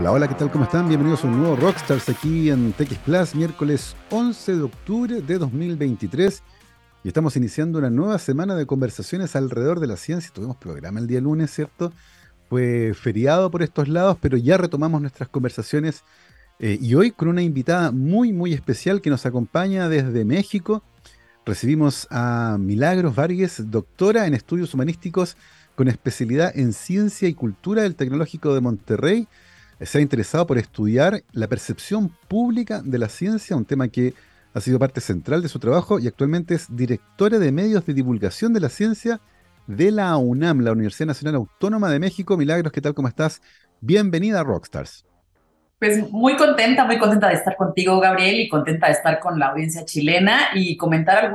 [0.00, 0.50] Hola, hola, ¿qué tal?
[0.50, 0.88] ¿Cómo están?
[0.88, 6.42] Bienvenidos a un nuevo Rockstars aquí en TX Plus, miércoles 11 de octubre de 2023.
[7.04, 10.30] Y estamos iniciando una nueva semana de conversaciones alrededor de la ciencia.
[10.32, 11.92] Tuvimos programa el día lunes, ¿cierto?
[12.48, 16.02] Fue feriado por estos lados, pero ya retomamos nuestras conversaciones.
[16.60, 20.82] Eh, y hoy con una invitada muy, muy especial que nos acompaña desde México.
[21.44, 25.36] Recibimos a Milagros Vargas, doctora en estudios humanísticos
[25.74, 29.28] con especialidad en ciencia y cultura del Tecnológico de Monterrey
[29.80, 34.14] se ha interesado por estudiar la percepción pública de la ciencia, un tema que
[34.52, 38.52] ha sido parte central de su trabajo y actualmente es directora de medios de divulgación
[38.52, 39.20] de la ciencia
[39.66, 42.36] de la UNAM, la Universidad Nacional Autónoma de México.
[42.36, 42.94] Milagros, ¿qué tal?
[42.94, 43.40] ¿Cómo estás?
[43.80, 45.06] Bienvenida a Rockstars.
[45.78, 49.46] Pues muy contenta, muy contenta de estar contigo, Gabriel, y contenta de estar con la
[49.46, 51.32] audiencia chilena y comentar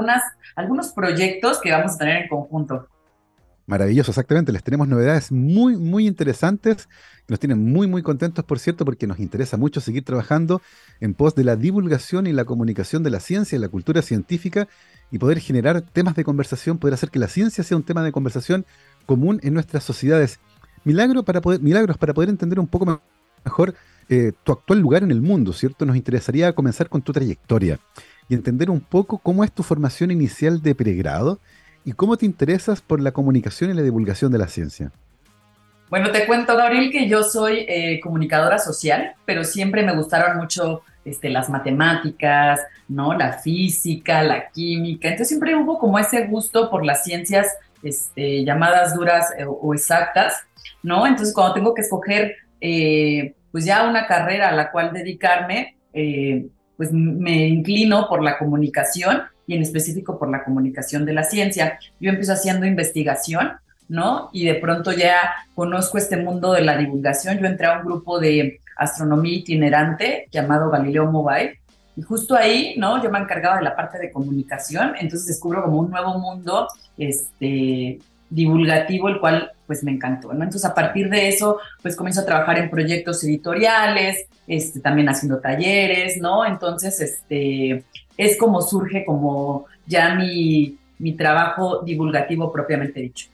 [0.55, 2.87] algunos proyectos que vamos a tener en conjunto.
[3.67, 4.51] Maravilloso, exactamente.
[4.51, 6.87] Les tenemos novedades muy, muy interesantes.
[7.27, 10.61] Nos tienen muy, muy contentos, por cierto, porque nos interesa mucho seguir trabajando
[10.99, 14.67] en pos de la divulgación y la comunicación de la ciencia y la cultura científica
[15.11, 18.11] y poder generar temas de conversación, poder hacer que la ciencia sea un tema de
[18.11, 18.65] conversación
[19.07, 20.39] común en nuestras sociedades.
[20.83, 23.01] Milagro para poder, milagros para poder entender un poco
[23.43, 23.73] mejor
[24.09, 25.87] eh, tu actual lugar en el mundo, ¿cierto?
[25.87, 27.79] Nos interesaría comenzar con tu trayectoria
[28.29, 31.39] y entender un poco cómo es tu formación inicial de pregrado
[31.85, 34.91] y cómo te interesas por la comunicación y la divulgación de la ciencia.
[35.87, 40.81] Bueno, te cuento, Gabriel, que yo soy eh, comunicadora social, pero siempre me gustaron mucho
[41.05, 43.13] este, las matemáticas, ¿no?
[43.13, 45.09] La física, la química.
[45.09, 50.33] Entonces siempre hubo como ese gusto por las ciencias este, llamadas duras eh, o exactas,
[50.81, 51.05] ¿no?
[51.05, 55.77] Entonces cuando tengo que escoger eh, pues ya una carrera a la cual dedicarme,
[56.75, 61.79] pues me inclino por la comunicación y en específico por la comunicación de la ciencia.
[61.99, 63.53] Yo empiezo haciendo investigación,
[63.87, 64.29] ¿no?
[64.33, 67.37] Y de pronto ya conozco este mundo de la divulgación.
[67.37, 71.59] Yo entré a un grupo de astronomía itinerante llamado Galileo Mobile.
[71.95, 73.01] Y justo ahí, ¿no?
[73.01, 76.67] Yo me encargaba de la parte de comunicación, entonces descubro como un nuevo mundo
[76.97, 80.43] este, divulgativo, el cual pues me encantó, ¿no?
[80.43, 85.39] Entonces a partir de eso, pues comienzo a trabajar en proyectos editoriales, este, también haciendo
[85.39, 86.45] talleres, ¿no?
[86.45, 87.83] Entonces, este,
[88.17, 93.27] es como surge como ya mi, mi trabajo divulgativo propiamente dicho.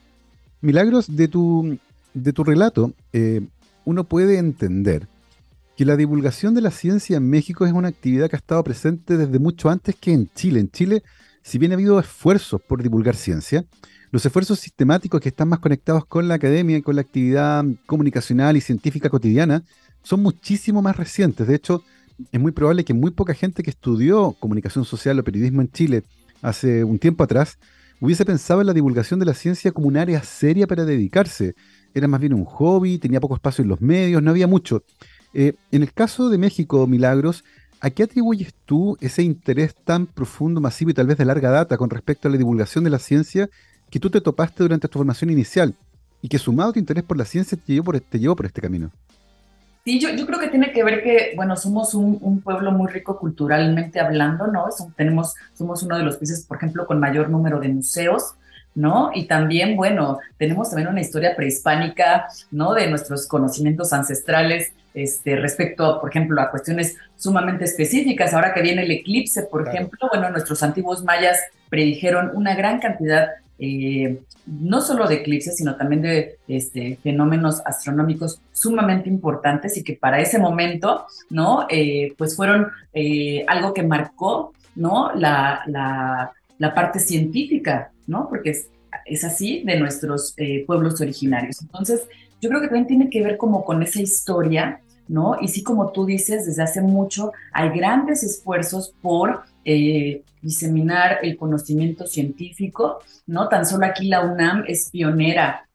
[0.60, 1.78] Milagros, de tu,
[2.14, 3.40] de tu relato, eh,
[3.84, 5.08] uno puede entender
[5.76, 9.16] que la divulgación de la ciencia en México es una actividad que ha estado presente
[9.16, 10.60] desde mucho antes que en Chile.
[10.60, 11.02] En Chile,
[11.42, 13.64] si bien ha habido esfuerzos por divulgar ciencia,
[14.10, 18.56] los esfuerzos sistemáticos que están más conectados con la academia y con la actividad comunicacional
[18.56, 19.64] y científica cotidiana
[20.02, 21.46] son muchísimo más recientes.
[21.46, 21.82] De hecho,
[22.30, 26.04] es muy probable que muy poca gente que estudió comunicación social o periodismo en Chile
[26.42, 27.58] hace un tiempo atrás
[28.00, 31.54] hubiese pensado en la divulgación de la ciencia como un área seria para dedicarse.
[31.94, 34.82] Era más bien un hobby, tenía poco espacio en los medios, no había mucho.
[35.34, 37.44] Eh, en el caso de México, Milagros,
[37.80, 41.76] ¿a qué atribuyes tú ese interés tan profundo, masivo y tal vez de larga data
[41.76, 43.48] con respecto a la divulgación de la ciencia
[43.88, 45.74] que tú te topaste durante tu formación inicial
[46.22, 48.90] y que sumado a tu interés por la ciencia te te llevó por este camino?
[49.84, 52.90] Sí, yo, yo, creo que tiene que ver que, bueno, somos un, un pueblo muy
[52.90, 54.66] rico culturalmente hablando, ¿no?
[54.96, 58.34] tenemos, somos uno de los países, por ejemplo, con mayor número de museos,
[58.74, 59.10] ¿no?
[59.14, 62.74] Y también, bueno, tenemos también una historia prehispánica, ¿no?
[62.74, 68.34] De nuestros conocimientos ancestrales este, respecto, por ejemplo, a cuestiones sumamente específicas.
[68.34, 71.38] Ahora que viene el eclipse, por ejemplo, bueno, nuestros antiguos mayas
[71.68, 73.30] predijeron una gran cantidad
[73.64, 79.94] eh, no solo de eclipses, sino también de este, fenómenos astronómicos sumamente importantes y que
[79.94, 81.66] para ese momento, ¿no?
[81.70, 85.12] Eh, pues fueron eh, algo que marcó, ¿no?
[85.14, 88.28] La, la, parte científica, ¿no?
[88.28, 88.68] Porque es,
[89.06, 90.34] es así de nuestros
[90.66, 91.60] pueblos originarios.
[91.62, 92.08] Entonces,
[92.40, 95.36] yo creo que también tiene que ver como con esa historia, ¿no?
[95.40, 101.36] Y sí, como tú dices, desde hace mucho hay grandes esfuerzos por eh, diseminar el
[101.36, 103.48] conocimiento científico, ¿no?
[103.48, 105.68] Tan solo aquí la UNAM es pionera,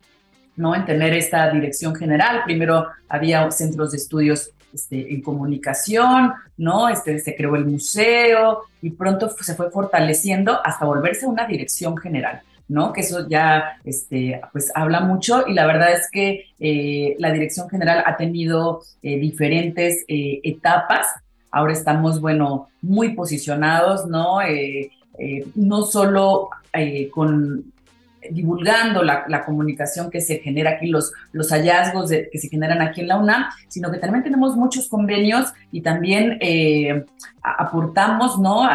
[0.56, 0.76] ¿no?
[0.76, 2.42] En tener esta dirección general.
[2.46, 6.90] Primero había centros de estudios este, en comunicación, ¿no?
[6.90, 12.42] Este, se creó el museo y pronto se fue fortaleciendo hasta volverse una dirección general.
[12.68, 12.94] ¿No?
[12.94, 17.69] Que eso ya este, pues habla mucho y la verdad es que eh, la dirección
[17.69, 21.08] general ha tenido eh, diferentes etapas
[21.52, 24.42] Ahora estamos, bueno, muy posicionados, ¿no?
[24.42, 27.74] Eh, eh, no solo eh, con
[28.31, 33.07] divulgando la, comunicación que se genera aquí, los, los hallazgos que se generan aquí en
[33.07, 37.06] la UNAM, sino que también tenemos muchos convenios y también eh,
[37.41, 38.68] aportamos, ¿no?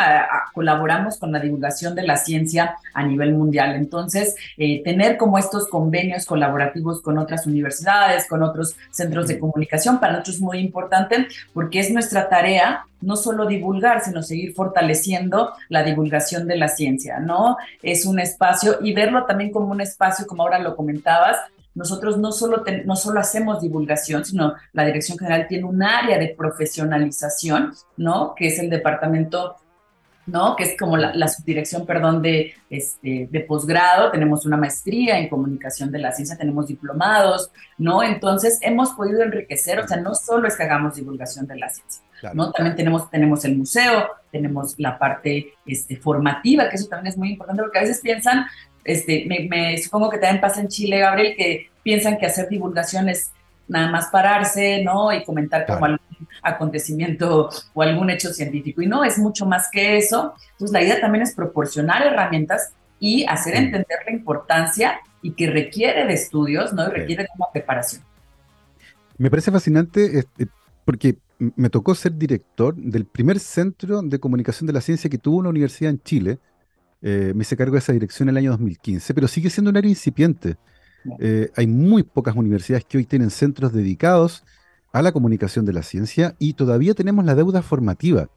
[0.55, 3.75] colaboramos con la divulgación de la ciencia a nivel mundial.
[3.75, 10.01] Entonces, eh, tener como estos convenios colaborativos con otras universidades, con otros centros de comunicación,
[10.01, 15.53] para nosotros es muy importante porque es nuestra tarea no solo divulgar, sino seguir fortaleciendo
[15.69, 17.57] la divulgación de la ciencia, ¿no?
[17.83, 21.39] Es un espacio y verlo también como un espacio, como ahora lo comentabas,
[21.75, 26.35] nosotros no solo, no solo hacemos divulgación, sino la Dirección General tiene un área de
[26.37, 28.35] profesionalización, ¿no?
[28.37, 29.57] Que es el departamento
[30.27, 30.55] ¿no?
[30.57, 35.91] Que es como la, subdirección, perdón, de, este, de posgrado, tenemos una maestría en comunicación
[35.91, 38.03] de la ciencia, tenemos diplomados, ¿no?
[38.03, 42.03] Entonces hemos podido enriquecer, o sea, no solo es que hagamos divulgación de la ciencia,
[42.35, 42.53] ¿no?
[42.53, 47.31] También tenemos, tenemos el museo, tenemos la parte este, formativa, que eso también es muy
[47.31, 48.47] importante, porque a veces piensan,
[48.85, 53.31] este, me, supongo que también pasa en Chile, Gabriel, que piensan que hacer divulgación es
[53.69, 55.13] nada más pararse, ¿no?
[55.13, 58.83] Y comentar como algún acontecimiento o algún hecho científico.
[58.83, 60.35] Y no, es mucho más que eso.
[60.53, 66.07] Entonces, la idea también es proporcionar herramientas y hacer entender la importancia y que requiere
[66.07, 66.87] de estudios, ¿no?
[66.89, 68.03] Y requiere de una preparación.
[69.19, 70.49] Me parece fascinante este,
[70.85, 75.39] porque me tocó ser director del primer centro de comunicación de la ciencia que tuvo
[75.39, 76.39] una universidad en Chile,
[77.03, 79.77] eh, me hice cargo de esa dirección en el año 2015, pero sigue siendo un
[79.77, 80.57] área incipiente.
[81.19, 84.45] Eh, hay muy pocas universidades que hoy tienen centros dedicados
[84.93, 88.29] a la comunicación de la ciencia y todavía tenemos la deuda formativa.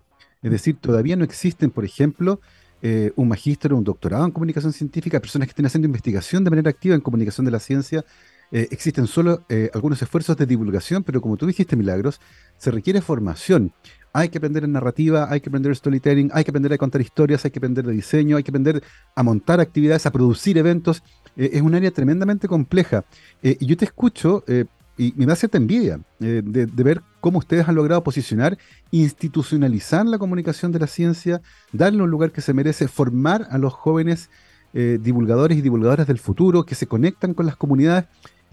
[0.41, 2.41] Es decir, todavía no existen, por ejemplo,
[2.81, 6.49] eh, un magíster o un doctorado en comunicación científica, personas que estén haciendo investigación de
[6.49, 8.03] manera activa en comunicación de la ciencia.
[8.51, 12.21] existen solo algunos esfuerzos de divulgación, pero como tú dijiste, Milagros,
[12.57, 13.73] se requiere formación
[14.15, 17.43] hay que aprender en narrativa, hay que aprender storytelling, hay que aprender a contar historias,
[17.43, 18.81] hay que aprender de diseño, hay que aprender
[19.13, 21.03] a montar actividades, a producir eventos.
[21.35, 23.03] Eh, es un área tremendamente compleja.
[23.43, 24.63] Eh, y yo te escucho eh,
[24.97, 28.57] y me da cierta envidia de, de, ver cómo ustedes han logrado posicionar,
[28.89, 31.41] institucionalizar la comunicación de la ciencia,
[31.73, 34.29] darle un lugar que se merece, formar a los jóvenes
[34.73, 38.05] divulgadores y divulgadoras del futuro que se conectan con las comunidades.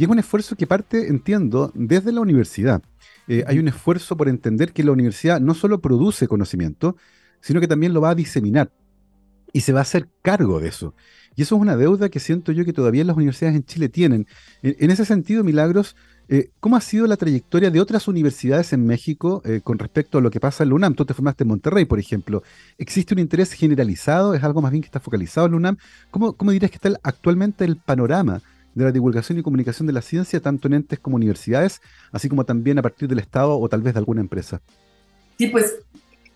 [0.03, 2.83] Y es un esfuerzo que parte, entiendo, desde la universidad.
[3.29, 6.97] Eh, hay un esfuerzo por entender que la universidad no solo produce conocimiento,
[7.41, 8.73] sino que también lo va a diseminar
[9.53, 10.93] y se va a hacer cargo de eso.
[11.37, 14.27] Y eso es una deuda que siento yo que todavía las universidades en Chile tienen.
[14.63, 15.95] En, ese sentido, Milagros,
[16.29, 20.21] eh, ¿cómo ha sido la trayectoria de otras universidades en México eh, con respecto a
[20.21, 20.97] lo que pasa en la UNAM?
[20.97, 22.43] Tú te formaste en Monterrey, por ejemplo.
[22.77, 24.35] ¿Existe un interés generalizado?
[24.35, 25.77] ¿Es algo más bien que está focalizado en la UNAM?
[26.11, 28.43] ¿Cómo, cómo dirías que está actualmente el panorama
[28.75, 31.81] de la divulgación y comunicación de la ciencia, tanto en entes como universidades,
[32.11, 34.61] así como también a partir del Estado o tal vez de alguna empresa?
[35.39, 35.77] Sí, pues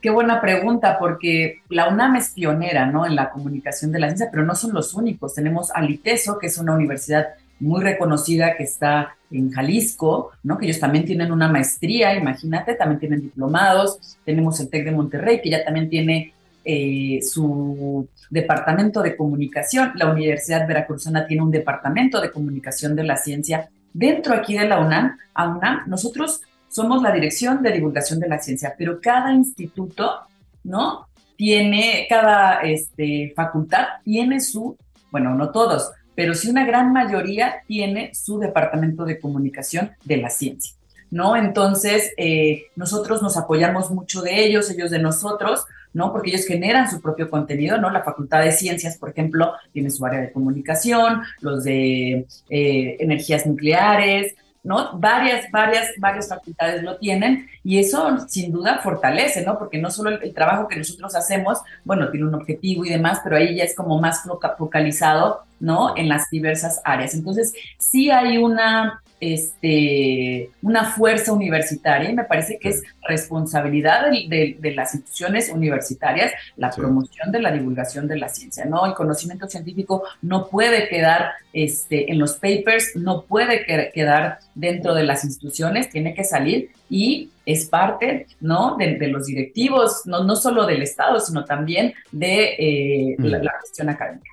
[0.01, 3.07] qué buena pregunta, porque la UNAM es pionera ¿no?
[3.07, 5.35] en la comunicación de la ciencia, pero no son los únicos.
[5.35, 7.29] Tenemos al ITESO, que es una universidad
[7.59, 10.59] muy reconocida que está en Jalisco, ¿no?
[10.59, 14.19] que ellos también tienen una maestría, imagínate, también tienen diplomados.
[14.25, 16.35] Tenemos el TEC de Monterrey, que ya también tiene
[16.69, 19.93] eh, su departamento de comunicación.
[19.95, 23.71] La Universidad Veracruzana tiene un departamento de comunicación de la ciencia.
[23.93, 28.41] Dentro aquí de la UNAM, a UNAM, nosotros somos la dirección de divulgación de la
[28.41, 30.23] ciencia, pero cada instituto,
[30.65, 31.07] ¿no?
[31.37, 34.77] Tiene, cada este, facultad tiene su,
[35.13, 40.31] bueno, no todos, pero sí una gran mayoría tiene su departamento de comunicación de la
[40.31, 40.75] ciencia.
[41.11, 41.37] ¿no?
[41.37, 45.65] Entonces, eh, nosotros nos apoyamos mucho de ellos, ellos de nosotros,
[45.97, 46.13] ¿no?
[46.13, 47.89] Porque ellos generan su propio contenido, ¿no?
[47.89, 53.47] La Facultad de Ciencias, por ejemplo, tiene su área de comunicación, los de eh, energías
[53.47, 54.99] nucleares, ¿no?
[54.99, 59.59] Varias, varias, varias facultades lo tienen y eso sin duda fortalece, ¿no?
[59.59, 63.37] Porque no solo el, trabajo que nosotros hacemos, bueno, tiene un objetivo y demás, pero
[63.37, 64.21] ahí ya es como más
[64.59, 65.97] focalizado, ¿no?
[65.97, 67.15] En las diversas áreas.
[67.15, 74.73] Entonces, sí hay una este, una fuerza universitaria y me parece que es responsabilidad de,
[74.75, 78.85] las instituciones universitarias la promoción de la divulgación de la ciencia, ¿no?
[78.85, 85.05] El conocimiento científico no puede quedar este, en los papers, no puede quedar dentro de
[85.05, 88.77] las instituciones, tiene que salir y es parte, ¿no?
[88.77, 93.89] De, los directivos, no, no solo del Estado, sino también de eh, la, la, gestión
[93.89, 94.31] académica.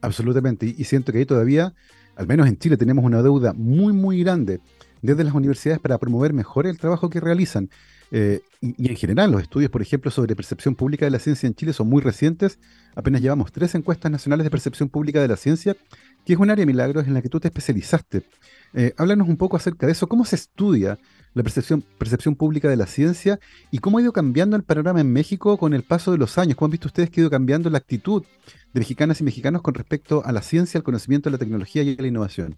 [0.00, 1.74] Absolutamente, y siento que ahí todavía
[2.20, 4.60] al menos en Chile tenemos una deuda muy, muy grande
[5.00, 7.70] desde las universidades para promover mejor el trabajo que realizan.
[8.10, 11.54] Eh, y, en general, los estudios, por ejemplo, sobre percepción pública de la ciencia en
[11.54, 12.58] Chile son muy recientes.
[12.94, 15.74] Apenas llevamos tres encuestas nacionales de percepción pública de la ciencia,
[16.26, 18.22] que es un área de milagros en la que tú te especializaste.
[18.74, 20.06] Eh, háblanos un poco acerca de eso.
[20.06, 20.98] ¿Cómo se estudia
[21.34, 23.38] la percepción, percepción pública de la ciencia
[23.70, 26.56] y cómo ha ido cambiando el panorama en México con el paso de los años.
[26.56, 28.24] ¿Cómo han visto ustedes que ha ido cambiando la actitud
[28.72, 31.96] de mexicanas y mexicanos con respecto a la ciencia, al conocimiento, a la tecnología y
[31.98, 32.56] a la innovación?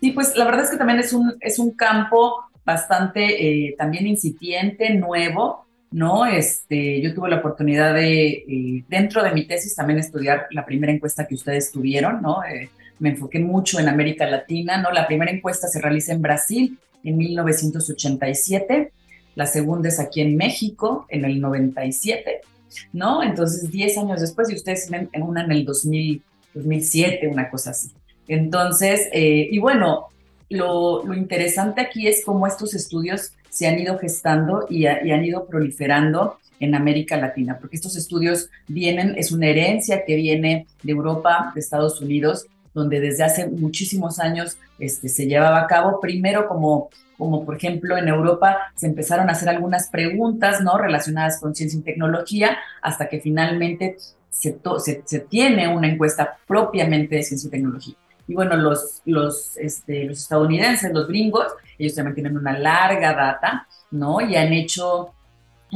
[0.00, 4.06] Sí, pues la verdad es que también es un, es un campo bastante eh, también
[4.06, 6.26] incipiente, nuevo, ¿no?
[6.26, 10.92] Este, yo tuve la oportunidad de, eh, dentro de mi tesis, también estudiar la primera
[10.92, 12.44] encuesta que ustedes tuvieron, ¿no?
[12.44, 14.90] Eh, me enfoqué mucho en América Latina, ¿no?
[14.90, 18.92] La primera encuesta se realiza en Brasil en 1987,
[19.34, 22.40] la segunda es aquí en México en el 97,
[22.92, 23.22] ¿no?
[23.22, 26.22] Entonces, 10 años después, y ustedes ven en una en el 2000,
[26.54, 27.90] 2007, una cosa así.
[28.28, 30.06] Entonces, eh, y bueno,
[30.48, 35.24] lo, lo, interesante aquí es cómo estos estudios se han ido gestando y, y, han
[35.24, 40.92] ido proliferando en América Latina, porque estos estudios vienen, es una herencia que viene de
[40.92, 46.46] Europa, de Estados Unidos, donde desde hace muchísimos años este, se llevaba a cabo, primero
[46.46, 50.76] como, como por ejemplo en Europa se empezaron a hacer algunas preguntas ¿no?
[50.76, 53.96] relacionadas con ciencia y tecnología, hasta que finalmente
[54.30, 57.94] se, se, se tiene una encuesta propiamente de ciencia y tecnología.
[58.28, 61.46] Y bueno, los, los, este, los estadounidenses, los gringos,
[61.78, 64.20] ellos también tienen una larga data, ¿no?
[64.20, 65.14] Y han hecho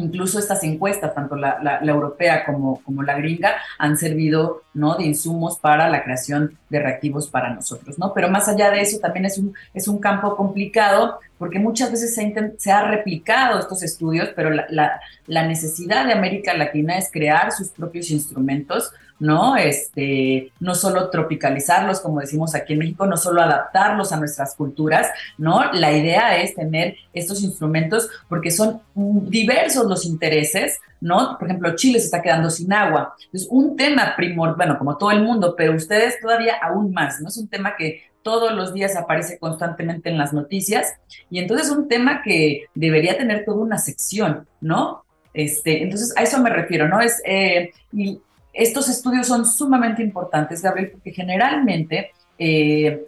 [0.00, 4.96] incluso estas encuestas, tanto la, europea como, la gringa, han servido ¿no?
[4.96, 8.12] de insumos para la creación de reactivos para nosotros, ¿no?
[8.14, 12.14] Pero más allá de eso, también es un, es un campo complicado porque muchas veces
[12.14, 17.68] se, se ha replicado estos estudios, pero la necesidad de América Latina es crear sus
[17.68, 19.56] propios instrumentos ¿no?
[19.56, 25.08] Este, no solo tropicalizarlos, como decimos aquí en México, no solo adaptarlos a nuestras culturas,
[25.38, 25.72] ¿no?
[25.72, 31.36] La idea es tener estos instrumentos porque son diversos los intereses, ¿no?
[31.38, 33.14] Por ejemplo, Chile se está quedando sin agua.
[33.32, 37.28] Es un tema primordial, bueno, como todo el mundo, pero ustedes todavía aún más, ¿no?
[37.28, 40.94] Es un tema que todos los días aparece constantemente en las noticias
[41.30, 45.04] y entonces es un tema que debería tener toda una sección, ¿no?
[45.32, 47.00] Este, entonces, a eso me refiero, ¿no?
[47.00, 47.70] Es, eh,
[48.52, 53.06] estos estudios son sumamente importantes, Gabriel, porque generalmente eh,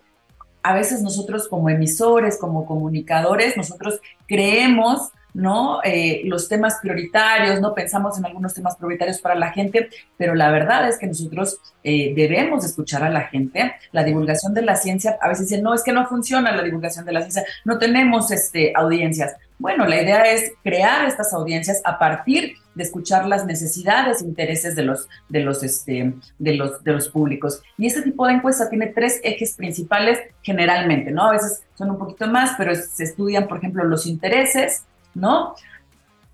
[0.63, 5.81] a veces nosotros como emisores, como comunicadores, nosotros creemos ¿no?
[5.83, 7.75] Eh, los temas prioritarios, ¿no?
[7.75, 12.13] Pensamos en algunos temas prioritarios para la gente, pero la verdad es que nosotros eh,
[12.15, 13.75] debemos escuchar a la gente.
[13.93, 17.05] La divulgación de la ciencia, a veces dicen, no, es que no funciona la divulgación
[17.05, 19.35] de la ciencia, no tenemos este, audiencias.
[19.59, 24.75] Bueno, la idea es crear estas audiencias a partir de escuchar las necesidades e intereses
[24.75, 27.63] de los, de los, este, de los, de los públicos.
[27.79, 31.29] Y este tipo de encuesta tiene tres ejes principales generalmente, ¿no?
[31.29, 35.55] A veces son un poquito más, pero se estudian, por ejemplo, los intereses, ¿no?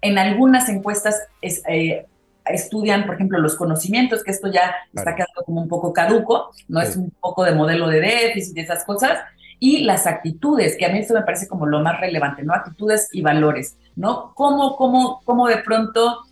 [0.00, 2.06] En algunas encuestas eh,
[2.46, 6.80] estudian, por ejemplo, los conocimientos, que esto ya está quedando como un poco caduco, no
[6.80, 9.18] es un poco de modelo de déficit y esas cosas,
[9.60, 12.54] y las actitudes, que a mí esto me parece como lo más relevante, ¿no?
[12.54, 14.32] Actitudes y valores, ¿no?
[14.34, 16.27] ¿Cómo, cómo, cómo de pronto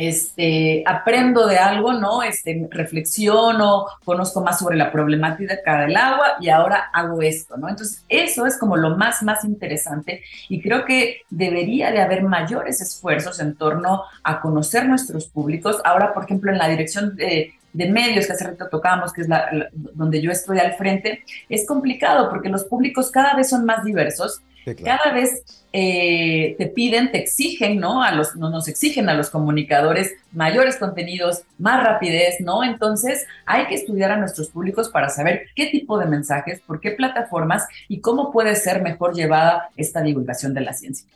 [0.00, 2.22] este, aprendo de algo, ¿no?
[2.22, 7.68] Este, reflexiono, conozco más sobre la problemática del agua y ahora hago esto, ¿no?
[7.68, 12.80] Entonces, eso es como lo más, más interesante y creo que debería de haber mayores
[12.80, 15.80] esfuerzos en torno a conocer nuestros públicos.
[15.84, 19.28] Ahora, por ejemplo, en la dirección de, de medios que hace rato tocábamos, que es
[19.28, 23.84] la, donde yo estoy al frente, es complicado porque los públicos cada vez son más
[23.84, 24.40] diversos,
[24.82, 28.02] cada vez eh, te piden, te exigen, ¿no?
[28.02, 32.64] A los, no nos exigen a los comunicadores mayores contenidos, más rapidez, ¿no?
[32.64, 36.90] Entonces hay que estudiar a nuestros públicos para saber qué tipo de mensajes, por qué
[36.92, 41.06] plataformas y cómo puede ser mejor llevada esta divulgación de la ciencia.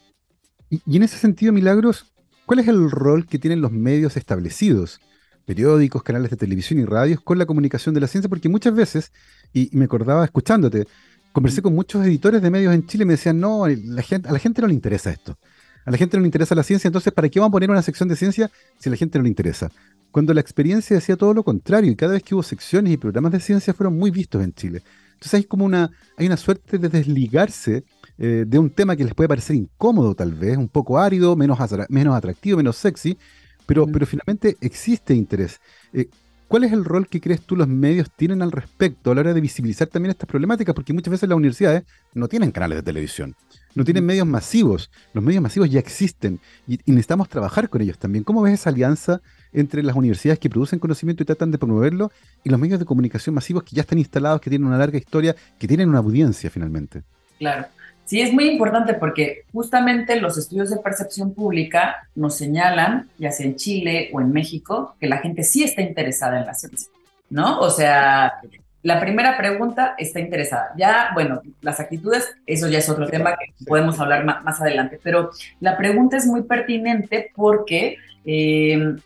[0.70, 2.12] y en ese sentido, Milagros,
[2.46, 5.00] ¿cuál es el rol que tienen los medios establecidos?
[5.44, 9.12] periódicos, canales de televisión y radios con la comunicación de la ciencia, porque muchas veces,
[9.52, 10.86] y me acordaba escuchándote,
[11.34, 14.32] conversé con muchos editores de medios en Chile y me decían, no, la gente, a
[14.32, 15.36] la gente no le interesa esto.
[15.84, 17.82] A la gente no le interesa la ciencia, entonces ¿para qué vamos a poner una
[17.82, 19.68] sección de ciencia si a la gente no le interesa?
[20.12, 23.32] Cuando la experiencia decía todo lo contrario, y cada vez que hubo secciones y programas
[23.32, 24.82] de ciencia fueron muy vistos en Chile.
[25.14, 27.84] Entonces hay como una, hay una suerte de desligarse
[28.16, 31.58] eh, de un tema que les puede parecer incómodo tal vez, un poco árido, menos,
[31.88, 33.18] menos atractivo, menos sexy,
[33.66, 35.60] pero, pero finalmente existe interés.
[35.92, 36.08] Eh,
[36.54, 39.34] ¿Cuál es el rol que crees tú los medios tienen al respecto a la hora
[39.34, 40.72] de visibilizar también estas problemáticas?
[40.72, 41.82] Porque muchas veces las universidades
[42.14, 43.34] no tienen canales de televisión,
[43.74, 44.88] no tienen medios masivos.
[45.14, 48.22] Los medios masivos ya existen y, necesitamos trabajar con ellos también.
[48.22, 49.20] ¿Cómo ves esa alianza
[49.52, 52.12] entre las universidades que producen conocimiento y tratan de promoverlo
[52.44, 55.34] y los medios de comunicación masivos que ya están instalados, que tienen una larga historia,
[55.58, 57.02] que tienen una audiencia finalmente?
[57.36, 57.66] Claro.
[58.04, 63.46] Sí, es muy importante porque justamente los estudios de percepción pública nos señalan, ya sea
[63.46, 66.90] en Chile o en México, que la gente sí está interesada en la ciencia,
[67.30, 67.60] ¿no?
[67.60, 68.34] O sea,
[68.82, 70.74] la primera pregunta está interesada.
[70.76, 75.30] Ya, bueno, las actitudes, eso ya es otro tema que podemos hablar más, adelante, pero
[75.60, 77.96] la pregunta es muy pertinente porque
[78.26, 78.96] eh,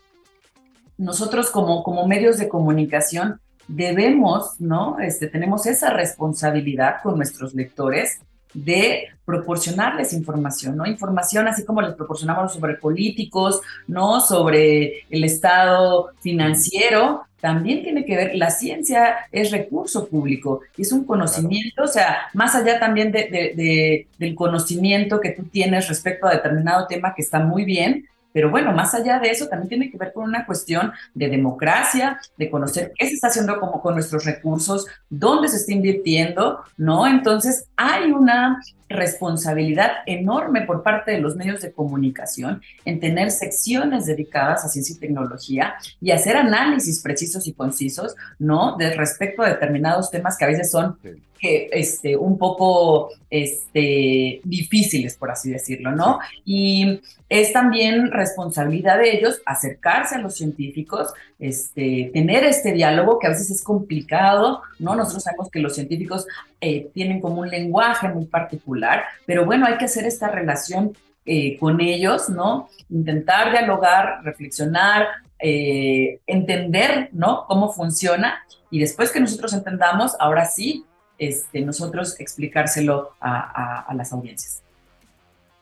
[0.97, 3.39] nosotros como, como medios de comunicación
[3.69, 4.99] debemos, ¿no?
[4.99, 8.19] Este, tenemos esa responsabilidad con nuestros lectores
[8.53, 10.85] de proporcionarles información, ¿no?
[10.85, 14.21] Información así como les proporcionamos sobre políticos, ¿no?
[14.21, 21.05] Sobre el estado financiero, también tiene que ver, la ciencia es recurso público, es un
[21.05, 26.87] conocimiento, o sea, más allá también de, del conocimiento que tú tienes respecto a determinado
[26.87, 30.13] tema que está muy bien, pero bueno, más allá de eso, también tiene que ver
[30.13, 34.85] con una cuestión de democracia, de conocer qué se está haciendo como con nuestros recursos,
[35.09, 37.07] dónde se está invirtiendo, ¿no?
[37.07, 44.05] Entonces, hay una responsabilidad enorme por parte de los medios de comunicación en tener secciones
[44.05, 48.75] dedicadas a ciencia y tecnología y hacer análisis precisos y concisos, ¿no?
[48.77, 50.97] De respecto a determinados temas que a veces son
[51.39, 56.19] que, este, un poco este, difíciles, por así decirlo, ¿no?
[56.43, 63.27] Y es también responsabilidad de ellos acercarse a los científicos, este, tener este diálogo que
[63.27, 64.95] a veces es complicado, ¿no?
[64.95, 66.27] Nosotros sabemos que los científicos
[66.61, 70.91] eh, tienen como un lenguaje muy particular, pero bueno, hay que hacer esta relación
[71.25, 72.67] eh, con ellos, ¿no?
[72.89, 75.07] Intentar dialogar, reflexionar,
[75.39, 77.45] eh, entender, ¿no?
[77.47, 80.83] Cómo funciona y después que nosotros entendamos, ahora sí,
[81.17, 84.61] este, nosotros explicárselo a, las audiencias.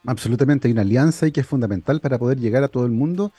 [0.03, 3.31] Absolutamente, hay una alianza y que es fundamental para poder llegar a todo el mundo.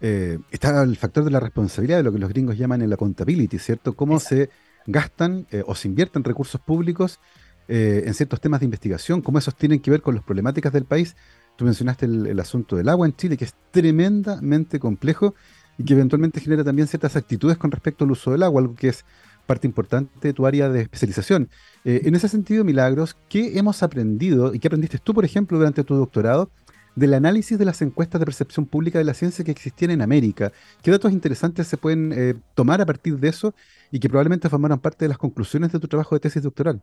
[0.00, 3.94] está el factor de la responsabilidad de lo que los gringos llaman el accountability, ¿cierto?
[3.94, 4.50] Cómo se
[4.86, 7.20] gastan eh, o se invierten recursos públicos
[7.68, 10.84] eh, en ciertos temas de investigación, cómo esos tienen que ver con las problemáticas del
[10.84, 11.16] país.
[11.56, 15.34] Tú mencionaste el, asunto del agua en Chile, que es tremendamente complejo
[15.78, 18.88] y que eventualmente genera también ciertas actitudes con respecto al uso del agua, algo que
[18.88, 19.04] es
[19.46, 21.48] parte importante de tu área de especialización.
[21.84, 25.82] Eh, en ese sentido, Milagros, ¿qué hemos aprendido y qué aprendiste tú, por ejemplo, durante
[25.82, 26.50] tu doctorado
[26.96, 30.50] del análisis de las encuestas de percepción pública de la ciencia que existían en América.
[30.82, 33.54] ¿Qué datos interesantes se pueden eh, tomar a partir de eso
[33.92, 36.82] y que probablemente formaran parte de las conclusiones de tu trabajo de tesis doctoral?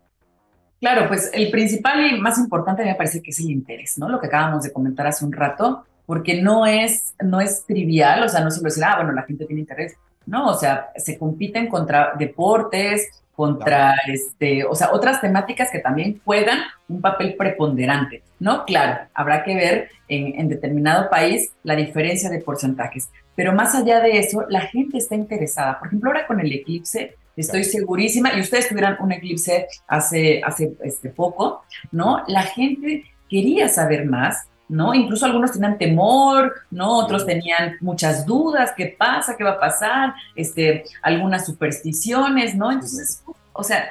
[0.80, 4.08] Claro, pues el principal y más importante me parece que es el interés, ¿no?
[4.08, 8.30] Lo que acabamos de comentar hace un rato, porque no es, no es trivial, o
[8.30, 9.96] sea, no solo decir, ah, bueno, la gente tiene interés.
[10.26, 16.22] No, o sea, se compiten contra deportes, contra este, o sea, otras temáticas que también
[16.24, 18.64] juegan un papel preponderante, ¿no?
[18.66, 24.20] Claro, habrá que ver en, determinado país la diferencia de porcentajes, pero más allá de
[24.20, 25.80] eso, la gente está interesada.
[25.80, 30.74] Por ejemplo, ahora con el eclipse, estoy segurísima, y ustedes tuvieran un eclipse hace, hace
[30.84, 32.24] este, poco, ¿no?
[32.28, 34.94] La gente quería saber más, ¿no?
[34.94, 36.98] Incluso algunos tenían temor, ¿no?
[36.98, 39.36] Otros tenían muchas dudas, ¿qué pasa?
[39.38, 40.14] ¿Qué va a pasar?
[40.36, 42.72] Este, algunas supersticiones, ¿no?
[42.72, 43.24] Entonces,
[43.54, 43.90] o sea,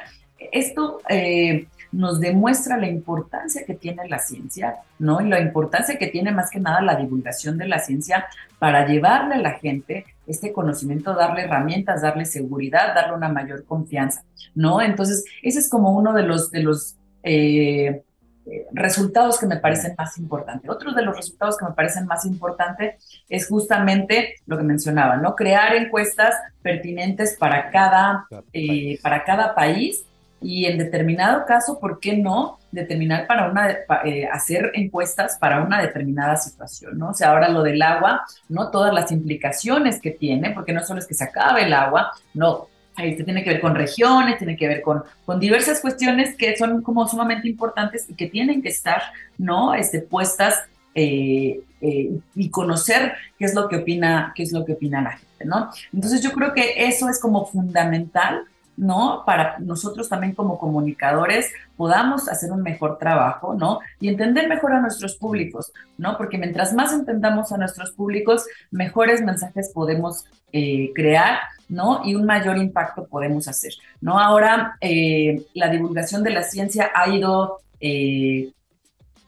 [0.50, 5.20] esto eh, nos demuestra la importancia que tiene la ciencia, ¿no?
[5.20, 8.26] Y la importancia que tiene más que nada la divulgación de la ciencia
[8.58, 14.24] para llevarle a la gente este conocimiento, darle herramientas, darle seguridad, darle una mayor confianza,
[14.54, 14.80] ¿no?
[14.80, 18.02] Entonces, ese es como uno de los, de los eh,
[18.46, 20.68] eh, resultados que me parecen más importantes.
[20.70, 22.96] Otro de los resultados que me parecen más importantes
[23.28, 25.36] es justamente lo que mencionaba, ¿no?
[25.36, 30.04] Crear encuestas pertinentes para cada, eh, para cada país
[30.40, 33.70] y en determinado caso, ¿por qué no determinar para una,
[34.04, 37.10] eh, hacer encuestas para una determinada situación, ¿no?
[37.10, 38.70] O sea, ahora lo del agua, ¿no?
[38.70, 42.66] Todas las implicaciones que tiene, porque no solo es que se acabe el agua, no,
[42.94, 47.06] tiene que ver con regiones, tiene que ver con, con diversas cuestiones que son como
[47.08, 49.02] sumamente importantes y que tienen que estar,
[49.38, 49.74] ¿no?
[49.74, 54.74] Este, puestas eh, eh, y conocer qué es lo que opina, qué es lo que
[54.74, 55.70] opina la gente, ¿no?
[55.92, 58.44] Entonces yo creo que eso es como fundamental
[58.76, 59.22] ¿no?
[59.26, 63.80] Para nosotros también como comunicadores podamos hacer un mejor trabajo, ¿no?
[64.00, 66.16] Y entender mejor a nuestros públicos, ¿no?
[66.16, 72.02] Porque mientras más entendamos a nuestros públicos, mejores mensajes podemos eh, crear, ¿no?
[72.04, 74.18] Y un mayor impacto podemos hacer, ¿no?
[74.18, 77.60] Ahora eh, la divulgación de la ciencia ha ido...
[77.80, 78.52] Eh,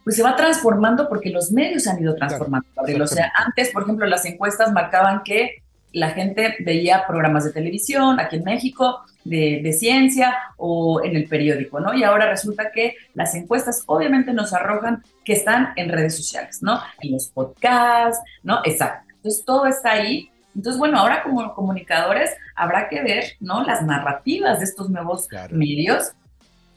[0.04, 2.68] pues se va transformando porque los medios han ido transformando.
[2.76, 5.63] o sea, antes, por ejemplo, las encuestas marcaban que
[5.94, 11.80] la gente veía programas de televisión aquí en México de, ciencia o en el periódico,
[11.80, 11.94] ¿no?
[11.94, 16.80] Y ahora resulta que las encuestas obviamente nos arrojan que están en redes sociales, ¿no?
[17.00, 18.60] En los podcasts, ¿no?
[18.64, 19.14] Exacto.
[19.16, 20.30] Entonces todo está ahí.
[20.54, 23.64] Entonces, bueno, ahora como comunicadores habrá que ver, ¿no?
[23.64, 26.12] Las narrativas de estos nuevos medios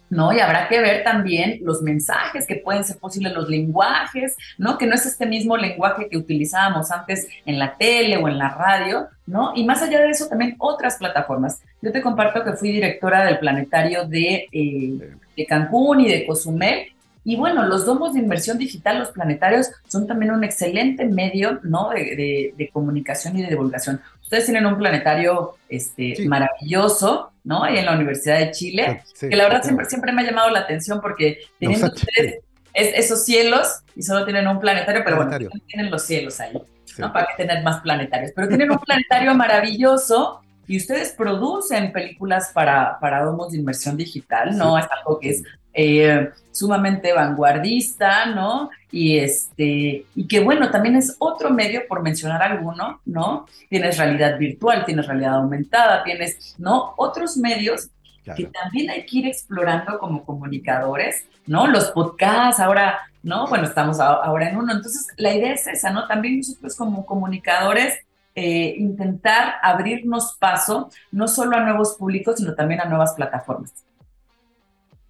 [0.09, 0.33] ¿no?
[0.33, 4.77] Y habrá que ver también los mensajes que pueden ser posibles, los lenguajes, ¿no?
[4.77, 8.49] Que no es este mismo lenguaje que utilizábamos antes en la tele o en la
[8.49, 9.51] radio, ¿no?
[9.55, 11.61] Y más allá de eso, también otras plataformas.
[11.81, 16.87] yo te comparto que fui directora del planetario de, eh, de Cancún y de Cozumel.
[17.23, 21.89] Y bueno, los domos de inversión digital, los planetarios, son también un excelente medio ¿no?
[21.89, 23.99] de, de, comunicación y de divulgación.
[24.27, 27.63] Ustedes tienen un planetario este, maravilloso, ¿no?
[27.63, 30.59] Ahí en la Universidad de Chile, que la verdad siempre, siempre me ha llamado la
[30.59, 32.41] atención porque teniendo ustedes
[32.73, 35.31] esos cielos y solo tienen un planetario, pero bueno,
[35.65, 36.61] tienen los cielos ahí,
[36.97, 37.13] ¿no?
[37.13, 38.33] Para que tener más planetarios.
[38.35, 44.57] Pero tienen un planetario maravilloso y ustedes producen películas para, para domos de inversión digital,
[44.57, 44.77] ¿no?
[44.77, 45.43] Es algo que es
[45.79, 48.71] eh, sumamente vanguardista, ¿no?
[48.91, 53.45] Y este, y que bueno, también es otro medio, por mencionar alguno, ¿no?
[53.69, 56.95] Tienes realidad virtual, tienes realidad aumentada, tienes, ¿no?
[56.97, 57.89] Otros medios
[58.35, 61.67] que también hay que ir explorando como comunicadores, ¿no?
[61.67, 63.47] Los podcasts, ahora, ¿no?
[63.47, 64.73] Bueno, estamos ahora en uno.
[64.73, 66.07] Entonces, la idea es esa, ¿no?
[66.07, 67.99] También nosotros como comunicadores,
[68.35, 73.71] eh, intentar abrirnos paso, no solo a nuevos públicos, sino también a nuevas plataformas.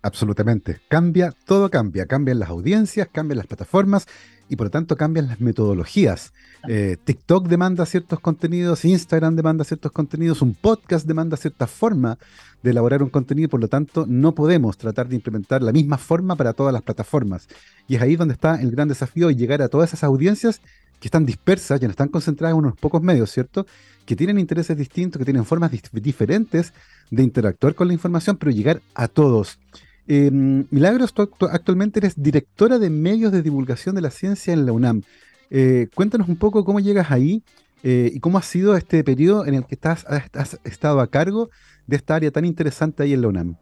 [0.07, 0.79] Absolutamente.
[0.87, 2.05] Cambia, todo cambia.
[2.05, 4.07] Cambian las audiencias, cambian las plataformas
[4.47, 6.31] y por lo tanto cambian las metodologías.
[6.69, 12.17] Eh, TikTok demanda ciertos contenidos, Instagram demanda ciertos contenidos, un podcast demanda cierta forma
[12.63, 16.37] de elaborar un contenido, por lo tanto no podemos tratar de implementar la misma forma
[16.37, 17.49] para todas las plataformas.
[17.89, 20.61] Y es ahí donde está el gran desafío y llegar a todas esas audiencias
[21.01, 23.67] que están dispersas, ya no están concentradas en unos pocos medios, ¿cierto?
[24.05, 26.73] Que tienen intereses distintos, que tienen formas diferentes
[27.11, 29.59] de interactuar con la información, pero llegar a todos.
[30.07, 34.71] Eh, Milagros, tú actualmente eres directora de medios de divulgación de la ciencia en la
[34.71, 35.03] UNAM.
[35.49, 37.43] Eh, cuéntanos un poco cómo llegas ahí
[37.83, 41.49] eh, y cómo ha sido este periodo en el que estás, has estado a cargo
[41.85, 43.55] de esta área tan interesante ahí en la UNAM.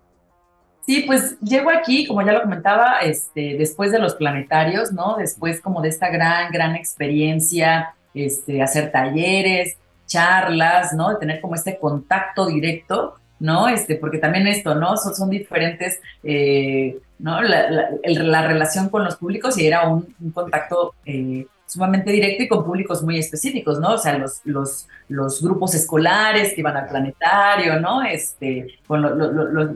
[0.85, 5.15] Sí, pues llego aquí, como ya lo comentaba, este, después de los planetarios, ¿no?
[5.17, 11.09] Después como de esta gran, gran experiencia, este, hacer talleres, charlas, ¿no?
[11.09, 13.67] De tener como este contacto directo ¿no?
[13.67, 14.97] Este, porque también esto, ¿no?
[14.97, 17.41] Son, son diferentes, eh, ¿no?
[17.41, 22.63] La, la, relación con los públicos y era un, contacto eh, sumamente directo y con
[22.63, 23.93] públicos muy específicos, ¿no?
[23.93, 28.03] O sea, los, los, los grupos escolares que iban al planetario, ¿no?
[28.03, 29.01] Este, con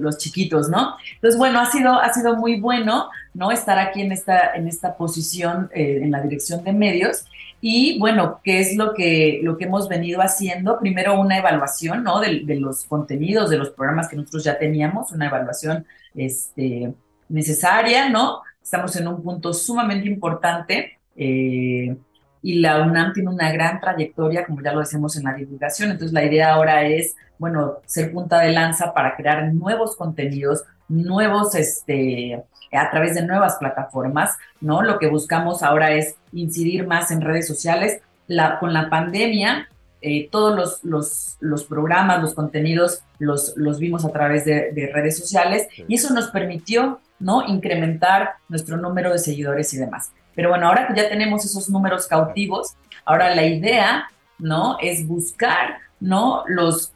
[0.01, 0.95] los chiquitos, ¿no?
[1.15, 3.51] Entonces, bueno, ha sido, ha sido muy bueno, ¿no?
[3.51, 7.25] Estar aquí en esta, en esta posición eh, en la dirección de medios
[7.61, 10.79] y bueno, ¿qué es lo que, lo que hemos venido haciendo?
[10.79, 12.19] Primero una evaluación, ¿no?
[12.19, 16.93] De, los contenidos, de los programas que nosotros ya teníamos, una evaluación este,
[17.27, 18.41] necesaria, ¿no?
[18.63, 21.97] Estamos en un punto sumamente importante eh,
[22.41, 26.13] y la UNAM tiene una gran trayectoria, como ya lo decimos en la divulgación, entonces
[26.13, 32.43] la idea ahora es, bueno, ser punta de lanza para crear nuevos contenidos, nuevos, este,
[32.71, 34.81] a través de nuevas plataformas, ¿no?
[34.81, 38.01] Lo que buscamos ahora es incidir más en redes sociales.
[38.27, 39.69] La, con la pandemia,
[40.01, 44.91] eh, todos los, los, los, programas, los contenidos, los, los vimos a través de, de
[44.93, 47.47] redes sociales y eso nos permitió, ¿no?
[47.47, 50.11] Incrementar nuestro número de seguidores y demás.
[50.35, 54.77] Pero bueno, ahora que ya tenemos esos números cautivos, ahora la idea, ¿no?
[54.79, 56.43] Es buscar, ¿no?
[56.47, 56.93] Los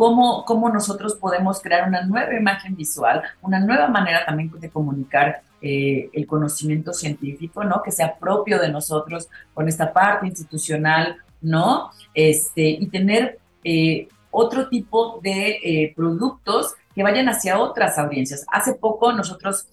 [0.00, 5.42] cómo, cómo nosotros podemos crear una nueva imagen visual, una nueva manera también de comunicar
[5.60, 7.82] eh, el conocimiento científico, ¿no?
[7.82, 11.90] Que sea propio de nosotros con esta parte institucional, ¿no?
[12.14, 18.46] Este, y tener eh, otro tipo de eh, productos que vayan hacia otras audiencias.
[18.50, 19.66] Hace poco nosotros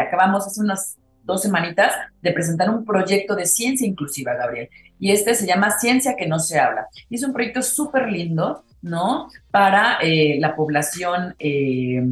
[0.00, 4.70] acabamos, hace unas dos semanitas, de presentar un proyecto de ciencia inclusiva, Gabriel.
[4.98, 6.88] Y este se llama Ciencia que no se habla.
[7.10, 9.28] Y es un proyecto súper lindo ¿no?
[9.50, 12.02] Para eh, la población eh,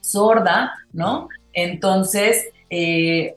[0.00, 1.28] sorda, ¿no?
[1.52, 3.36] Entonces, eh,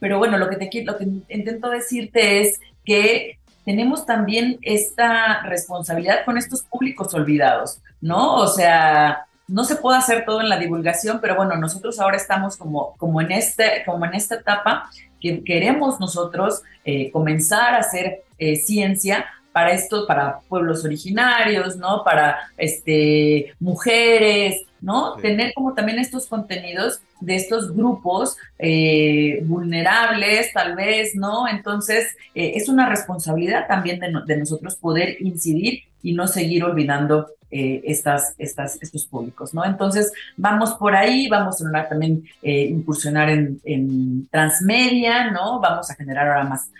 [0.00, 6.24] pero bueno, lo que, te, lo que intento decirte es que tenemos también esta responsabilidad
[6.24, 8.34] con estos públicos olvidados, ¿no?
[8.36, 12.56] O sea, no se puede hacer todo en la divulgación, pero bueno, nosotros ahora estamos
[12.56, 16.62] como, como, en, este, como en esta etapa que queremos nosotros
[17.12, 18.24] comenzar a hacer
[18.56, 22.02] ciencia para esto, para pueblos originarios, ¿no?
[22.04, 25.14] Para este, mujeres, ¿no?
[25.16, 31.46] Tener como también estos contenidos de estos grupos eh, vulnerables, tal vez, ¿no?
[31.48, 37.82] Entonces, eh, es una responsabilidad también de, nosotros poder incidir y no seguir olvidando eh,
[37.84, 39.64] estas, estas, estos públicos, ¿no?
[39.64, 45.60] Entonces, vamos por ahí, vamos a también incursionar en, en, transmedia, ¿no?
[45.60, 46.70] Vamos a generar ahora más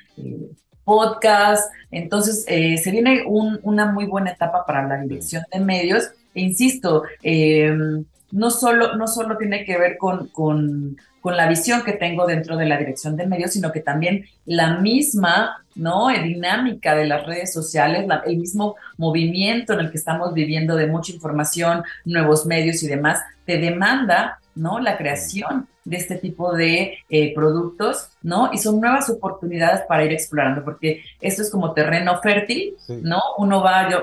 [0.92, 1.72] podcast.
[1.90, 6.10] Entonces, eh, se viene una muy buena etapa para la dirección de medios.
[6.34, 11.82] E insisto, em, no, solo, no solo tiene que ver con, con, con, la visión
[11.82, 16.08] que tengo dentro de la dirección de medios, sino que también la misma ¿no?
[16.08, 21.12] dinámica de las redes sociales, el mismo movimiento en el que estamos viviendo de mucha
[21.12, 24.80] información, nuevos medios y demás, te demanda, ¿no?
[24.80, 28.50] La creación de este tipo de eh, productos, ¿no?
[28.52, 33.20] Y son nuevas oportunidades para ir explorando, porque esto es como terreno fértil, ¿no?
[33.38, 34.02] Uno va, yo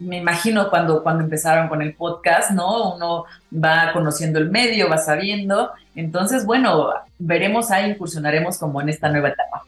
[0.00, 2.94] me imagino cuando, cuando empezaron con el podcast, ¿no?
[2.94, 9.08] Uno va conociendo el medio, va sabiendo, entonces, bueno, veremos ahí, incursionaremos como en esta
[9.08, 9.64] nueva etapa.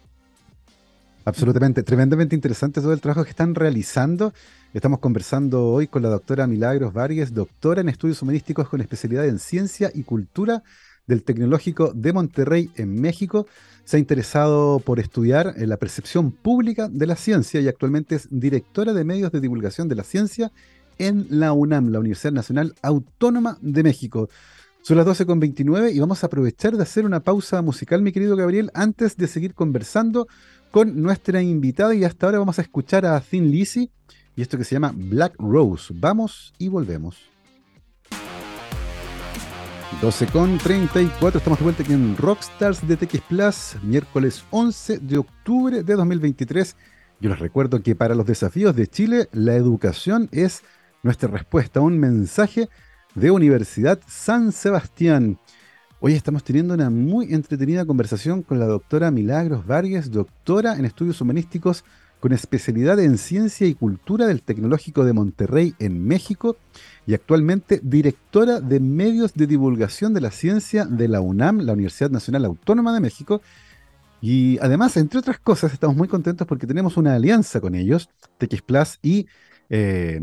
[1.24, 4.32] Absolutamente, tremendamente interesante todo el trabajo que están realizando.
[4.72, 9.38] Estamos conversando hoy con la doctora Milagros Vargas, doctora en estudios humanísticos con especialidad en
[9.38, 10.62] ciencia y cultura
[11.06, 13.46] del Tecnológico de Monterrey en México.
[13.84, 18.94] Se ha interesado por estudiar la percepción pública de la ciencia y actualmente es directora
[18.94, 20.50] de medios de divulgación de la ciencia
[20.98, 24.30] en la UNAM, la Universidad Nacional Autónoma de México.
[24.82, 28.70] Son las 12.29 y vamos a aprovechar de hacer una pausa musical, mi querido Gabriel,
[28.72, 30.26] antes de seguir conversando
[30.70, 33.90] con nuestra invitada y hasta ahora vamos a escuchar a Thin Lizzy
[34.36, 35.92] y esto que se llama Black Rose.
[35.94, 37.18] Vamos y volvemos.
[40.00, 45.18] 12 con 34, estamos de vuelta aquí en Rockstars de TX Plus, miércoles 11 de
[45.18, 46.74] octubre de 2023.
[47.20, 50.62] Yo les recuerdo que para los desafíos de Chile, la educación es
[51.02, 52.70] nuestra respuesta, un mensaje
[53.14, 55.38] de Universidad San Sebastián.
[56.00, 61.20] Hoy estamos teniendo una muy entretenida conversación con la doctora Milagros Vargas, doctora en estudios
[61.20, 61.84] humanísticos
[62.20, 66.56] con especialidad en ciencia y cultura del Tecnológico de Monterrey en México
[67.06, 72.10] y actualmente directora de medios de divulgación de la ciencia de la UNAM, la Universidad
[72.10, 73.40] Nacional Autónoma de México.
[74.20, 78.62] Y además, entre otras cosas, estamos muy contentos porque tenemos una alianza con ellos, TX
[78.62, 79.26] Plus y
[79.70, 80.20] eh,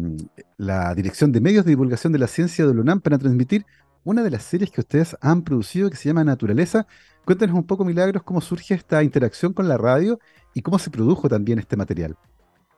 [0.57, 3.65] la Dirección de Medios de Divulgación de la Ciencia de la UNAM para transmitir
[4.03, 6.85] una de las series que ustedes han producido que se llama Naturaleza.
[7.25, 10.19] Cuéntanos un poco, Milagros, cómo surge esta interacción con la radio
[10.53, 12.15] y cómo se produjo también este material.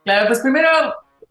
[0.03, 0.69] Claro, pues primero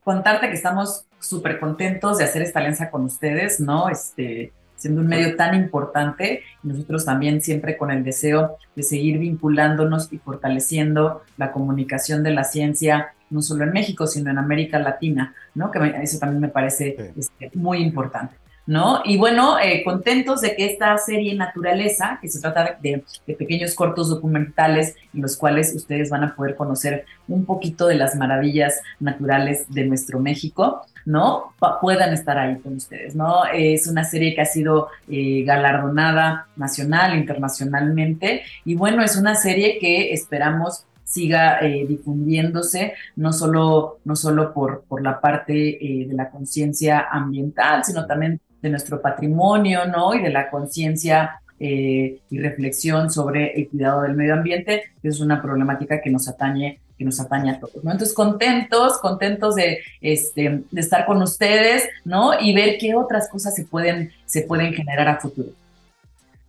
[0.05, 3.88] contarte que estamos súper contentos de hacer esta alianza con ustedes, ¿no?
[3.88, 10.12] Este, siendo un medio tan importante, nosotros también siempre con el deseo de seguir vinculándonos
[10.12, 15.34] y fortaleciendo la comunicación de la ciencia, no solo en México, sino en América Latina,
[15.54, 15.70] ¿no?
[15.70, 18.34] Que eso también me parece este, muy importante.
[18.68, 19.00] ¿no?
[19.02, 23.02] Y bueno, eh, contentos de que esta serie Naturaleza, que se trata de,
[23.38, 28.14] pequeños cortos documentales en los cuales ustedes van a poder conocer un poquito de las
[28.14, 31.54] maravillas naturales de nuestro México, ¿no?
[31.80, 33.46] puedan estar ahí con ustedes, ¿no?
[33.46, 39.78] Es una serie que ha sido eh, galardonada nacional, internacionalmente, y bueno, es una serie
[39.78, 46.31] que esperamos siga eh, difundiéndose, no solo, no solo por, por la parte de la
[46.31, 50.14] conciencia ambiental, sino también de nuestro patrimonio, ¿no?
[50.14, 55.21] Y de la conciencia eh, y reflexión sobre el cuidado del medio ambiente, que es
[55.21, 57.92] una problemática que nos atañe que nos atañe a todos, ¿no?
[57.92, 62.33] Entonces, contentos, contentos de, este, de estar con ustedes, ¿no?
[62.40, 65.51] Y ver qué otras cosas se pueden, se pueden generar a futuro.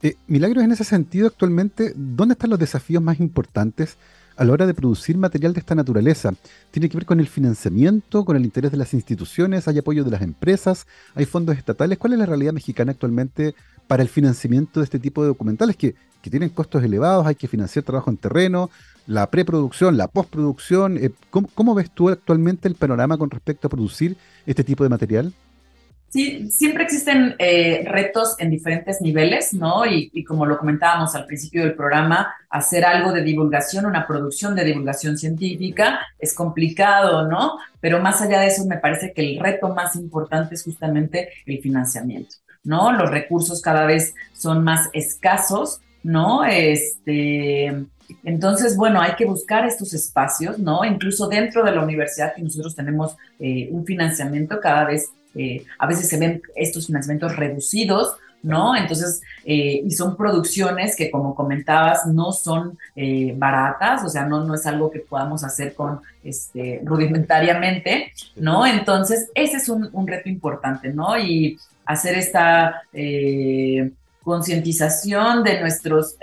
[0.02, 3.95] Eh, Milagros, en ese sentido, actualmente, ¿dónde están los desafíos más importantes
[4.39, 6.34] a la hora de producir material de esta naturaleza.
[6.71, 10.12] Tiene que ver con el financiamiento, con el interés de las instituciones, hay apoyo de
[10.12, 11.97] las empresas, hay fondos estatales.
[11.97, 13.54] ¿Cuál es la realidad mexicana actualmente
[13.86, 17.25] para el financiamiento de este tipo de documentales que, tienen costos elevados?
[17.28, 18.69] Hay que financiar trabajo en terreno,
[19.08, 20.97] la preproducción, la postproducción.
[20.97, 25.34] Eh, ¿cómo, ves tú actualmente el panorama con respecto a producir este tipo de material?
[26.10, 29.86] Sí, siempre existen eh, retos en diferentes niveles, ¿no?
[29.86, 34.63] Y, como lo comentábamos al principio del programa, hacer algo de divulgación, una producción de
[34.63, 37.60] divulgación científica, es complicado, ¿no?
[37.80, 41.60] Pero más allá de eso, me parece que el reto más importante es justamente el
[41.62, 42.91] financiamiento, ¿no?
[42.91, 46.43] Los recursos cada vez son más escasos, ¿no?
[46.43, 47.86] Este.
[48.24, 50.84] Entonces, bueno, hay que buscar estos espacios, ¿no?
[50.84, 55.87] Incluso dentro de la universidad, que nosotros tenemos eh, un financiamiento cada vez eh, a
[55.87, 58.75] veces se ven estos financiamientos reducidos, ¿no?
[58.75, 64.43] Entonces, eh, y son producciones que, como comentabas, no son eh, baratas, o sea, no,
[64.45, 68.65] no es algo que podamos hacer con, este, rudimentariamente, ¿no?
[68.65, 71.17] Entonces, ese es un, un reto importante, ¿no?
[71.17, 72.83] Y hacer esta
[74.23, 76.17] concientización de nuestros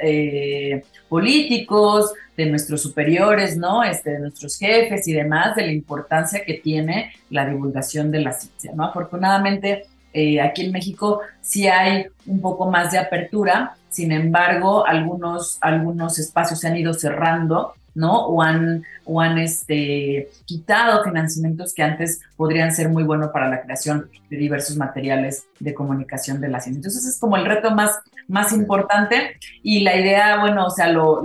[1.09, 3.83] políticos, de nuestros superiores, ¿no?
[3.83, 8.33] Este, de nuestros jefes y demás, de la importancia que tiene la divulgación de la
[8.33, 8.85] ciencia, ¿no?
[8.85, 15.59] Afortunadamente, eh, aquí en México sí hay un poco más de apertura, sin embargo, algunos,
[15.61, 18.27] algunos espacios se han ido cerrando, ¿no?
[18.27, 23.63] O han, o han este, quitado financiamientos que antes podrían ser muy buenos para la
[23.63, 26.79] creación de diversos materiales de comunicación de la ciencia.
[26.79, 31.23] Entonces es como el reto más, más importante y la idea, bueno, o sea, lo,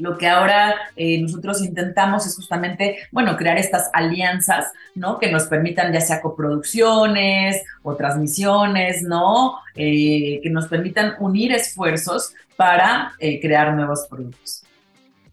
[0.00, 5.18] lo que ahora eh, nosotros intentamos es justamente, bueno, crear estas alianzas, ¿no?
[5.18, 9.58] Que nos permitan ya sea coproducciones o transmisiones, ¿no?
[9.74, 14.59] Eh, que nos permitan unir esfuerzos para eh, crear nuevos productos.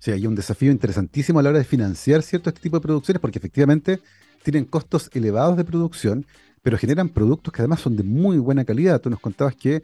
[0.07, 3.19] Sí, hay un desafío interesantísimo a la hora de financiar cierto este tipo de producciones
[3.19, 3.99] porque efectivamente
[4.43, 6.25] tienen costos elevados de producción,
[6.61, 9.01] pero generan productos que además son de muy buena calidad.
[9.01, 9.83] Tú nos contabas que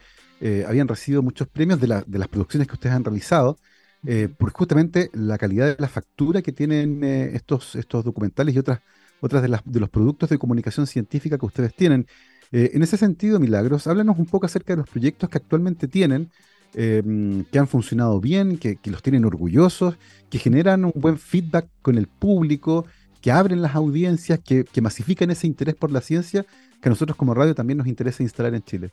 [0.68, 3.58] habían recibido muchos premios de, de las producciones que ustedes han realizado
[4.06, 8.60] eh, por justamente la calidad de la factura que tienen eh, estos, estos documentales y
[8.60, 8.82] otras,
[9.22, 12.06] otras de, las, de los productos de comunicación científica que ustedes tienen.
[12.52, 16.30] Eh, en ese sentido, Milagros, háblanos un poco acerca de los proyectos que actualmente tienen,
[16.76, 19.96] em, que han funcionado bien, que, los tienen orgullosos,
[20.30, 22.86] que generan un buen feedback con el público,
[23.22, 26.46] que abren las audiencias, que, que masifican ese interés por la ciencia
[26.84, 28.90] que a nosotros como radio también nos interesa instalar en Chile.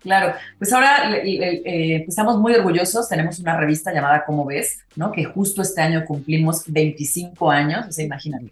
[0.00, 5.12] Claro, pues ahora eh, estamos muy orgullosos, tenemos una revista llamada Cómo ves, ¿no?
[5.12, 8.50] Que justo este año cumplimos 25 años, o sea, imagínate.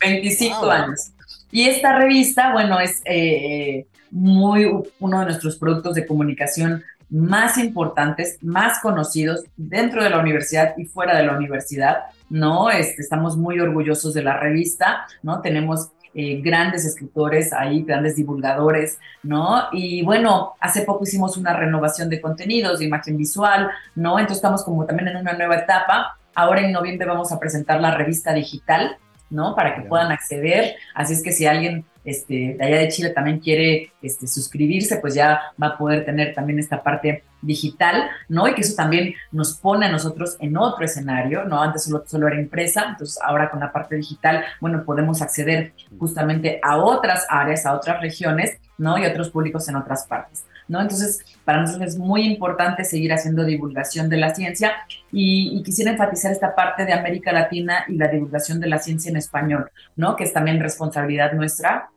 [0.00, 1.12] 25 años.
[1.50, 8.38] Y esta revista, bueno, es eh, muy uno de nuestros productos de comunicación más importantes,
[8.40, 12.70] más conocidos dentro de la universidad y fuera de la universidad, ¿no?
[12.70, 15.42] Este, estamos muy orgullosos de la revista, ¿no?
[15.42, 19.64] Tenemos eh, grandes escritores ahí, grandes divulgadores, ¿no?
[19.72, 24.18] Y bueno, hace poco hicimos una renovación de contenidos, de imagen visual, ¿no?
[24.18, 26.18] Entonces estamos como también en una nueva etapa.
[26.34, 28.96] Ahora en noviembre vamos a presentar la revista digital,
[29.32, 29.56] ¿no?
[29.56, 30.76] Para que puedan acceder.
[30.94, 35.14] Así es que si alguien este, de allá de Chile también quiere este, suscribirse, pues
[35.14, 38.46] ya va a poder tener también esta parte digital, ¿no?
[38.48, 41.60] Y que eso también nos pone a nosotros en otro escenario, ¿no?
[41.60, 46.60] Antes solo, solo era impresa, entonces ahora con la parte digital, bueno, podemos acceder justamente
[46.62, 48.98] a otras áreas, a otras regiones, ¿no?
[48.98, 50.44] Y a otros públicos en otras partes.
[50.80, 54.72] Entonces, para nosotros es muy importante seguir haciendo divulgación de la ciencia
[55.10, 59.16] y, quisiera enfatizar esta parte de América Latina y la divulgación de la ciencia en
[59.16, 60.16] español, ¿no?
[60.16, 61.90] Que es también responsabilidad nuestra,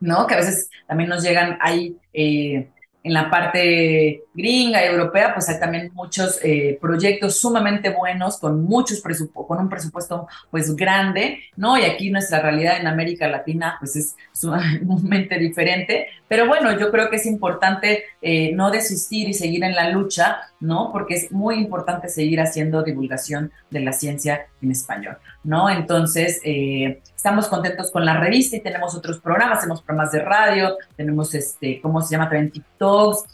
[0.00, 0.26] ¿no?
[0.26, 1.96] Que a veces también nos llegan ahí...
[2.12, 2.68] Eh,
[3.02, 8.62] en la parte gringa y europea, pues hay también muchos eh, proyectos sumamente buenos con
[8.62, 11.78] muchos con un presupuesto pues grande, ¿no?
[11.78, 17.08] Y aquí nuestra realidad en América Latina pues es sumamente diferente, pero bueno, yo creo
[17.08, 20.90] que es importante eh, no desistir y seguir en la lucha, ¿no?
[20.92, 25.70] Porque es muy importante seguir haciendo divulgación de la ciencia en español, ¿no?
[25.70, 30.76] Entonces, eh, estamos contentos con la revista y tenemos otros programas, tenemos programas de radio,
[30.96, 32.28] tenemos, este, ¿cómo se llama?
[32.28, 33.24] También TikToks,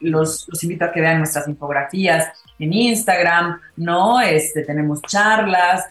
[0.00, 4.20] los, los invito a que vean nuestras infografías en Instagram, ¿no?
[4.20, 5.84] Este, tenemos charlas.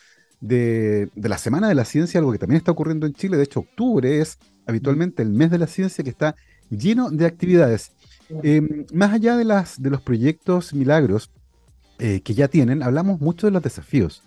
[0.43, 3.37] De, la Semana de la Ciencia, algo que también está ocurriendo en Chile.
[3.37, 6.35] De hecho, octubre es habitualmente el mes de la ciencia que está
[6.69, 7.93] lleno de actividades.
[8.43, 11.31] Em, más allá de, las, de los proyectos milagros
[11.99, 14.23] eh, que ya tienen, hablamos mucho de los desafíos,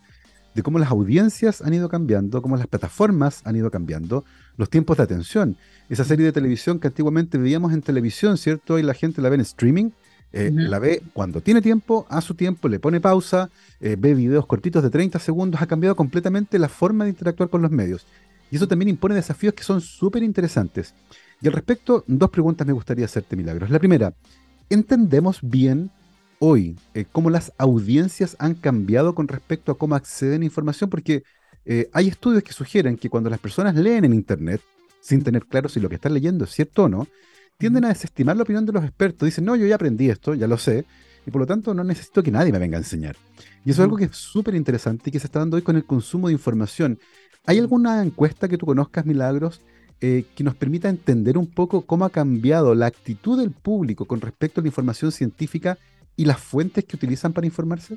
[0.55, 4.25] de cómo las audiencias han ido cambiando, cómo las plataformas han ido cambiando,
[4.57, 5.59] los tiempos de atención.
[5.91, 8.79] Esa serie de televisión que antiguamente veíamos en televisión, ¿cierto?
[8.79, 9.91] Y la gente la ve en streaming,
[10.37, 13.49] eh, la ve cuando tiene tiempo, a su tiempo, le pone pausa,
[13.81, 17.63] eh, ve videos cortitos de 30 segundos, ha cambiado completamente la forma de interactuar con
[17.63, 18.07] los medios.
[18.51, 20.95] Y eso también impone desafíos que son súper interesantes.
[21.41, 23.71] Y al respecto, dos preguntas me gustaría hacerte, Milagros.
[23.71, 24.13] La primera,
[24.69, 25.91] ¿entendemos bien
[26.39, 30.91] hoy eh, cómo las audiencias han cambiado con respecto a cómo acceden a información?
[30.91, 31.23] Porque
[31.65, 34.61] eh, hay estudios que sugieren que cuando las personas leen en Internet,
[35.01, 37.07] sin tener claro si lo que están leyendo es cierto o no,
[37.59, 39.27] tienden a desestimar la opinión de los expertos.
[39.27, 40.85] Dicen, no, yo ya aprendí esto, ya lo sé,
[41.27, 43.17] y por lo tanto no necesito que nadie me venga a enseñar.
[43.65, 45.77] Y eso es algo que es súper interesante y que se está dando hoy con
[45.77, 46.99] el consumo de información.
[47.47, 49.63] ¿Hay alguna encuesta que tú conozcas, Milagros,
[50.01, 54.21] eh, que nos permita entender un poco cómo ha cambiado la actitud del público con
[54.21, 55.79] respecto a la información científica
[56.17, 57.97] y las fuentes que utilizan para informarse?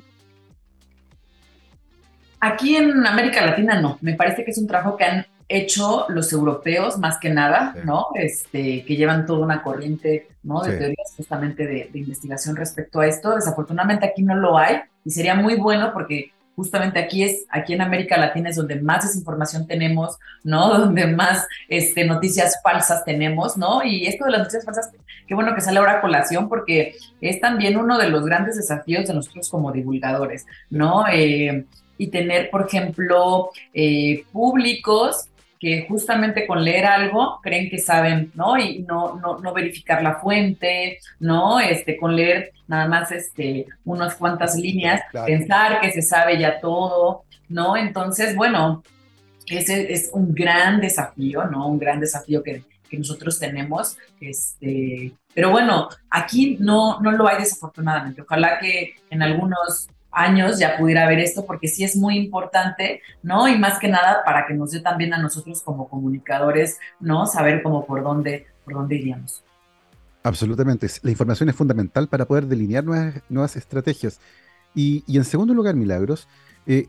[2.40, 6.32] Aquí en América Latina no, me parece que es un trabajo que han hecho los
[6.32, 8.06] europeos más que nada, ¿no?
[8.14, 10.62] Este, que llevan toda una corriente, ¿no?
[10.62, 13.34] De teorías justamente de, investigación respecto a esto.
[13.34, 17.80] Desafortunadamente aquí no lo hay y sería muy bueno porque justamente aquí es, aquí en
[17.80, 20.68] América Latina es donde más desinformación tenemos, ¿no?
[20.78, 23.82] Donde más este, noticias falsas tenemos, ¿no?
[23.82, 24.90] Y esto de las noticias falsas,
[25.26, 29.08] qué bueno que sale ahora a colación porque es también uno de los grandes desafíos
[29.08, 31.06] de nosotros como divulgadores, ¿no?
[31.12, 31.64] Eh,
[32.00, 35.28] y tener, por ejemplo, eh, públicos
[35.60, 38.56] que justamente con leer algo creen que saben, ¿no?
[38.58, 41.60] Y no, no, no verificar la fuente, ¿no?
[41.60, 47.24] Este, con leer nada más este, unas cuantas líneas, pensar que se sabe ya todo,
[47.50, 47.76] ¿no?
[47.76, 48.82] Entonces, bueno,
[49.46, 51.68] ese es un gran desafío, ¿no?
[51.68, 53.98] Un gran desafío que, que nosotros tenemos.
[54.18, 58.22] Este, pero bueno, aquí no, no lo hay desafortunadamente.
[58.22, 63.48] Ojalá que en algunos años ya pudiera ver esto, porque sí es muy importante, ¿no?
[63.48, 67.26] Y más que nada para que nos dé también a nosotros como comunicadores, ¿no?
[67.26, 69.42] Saber cómo por dónde, por dónde iríamos.
[70.22, 70.86] Absolutamente.
[71.02, 74.20] La información es fundamental para poder delinear nuevas, nuevas estrategias.
[74.74, 76.28] Y, en segundo lugar, Milagros,
[76.66, 76.88] eh,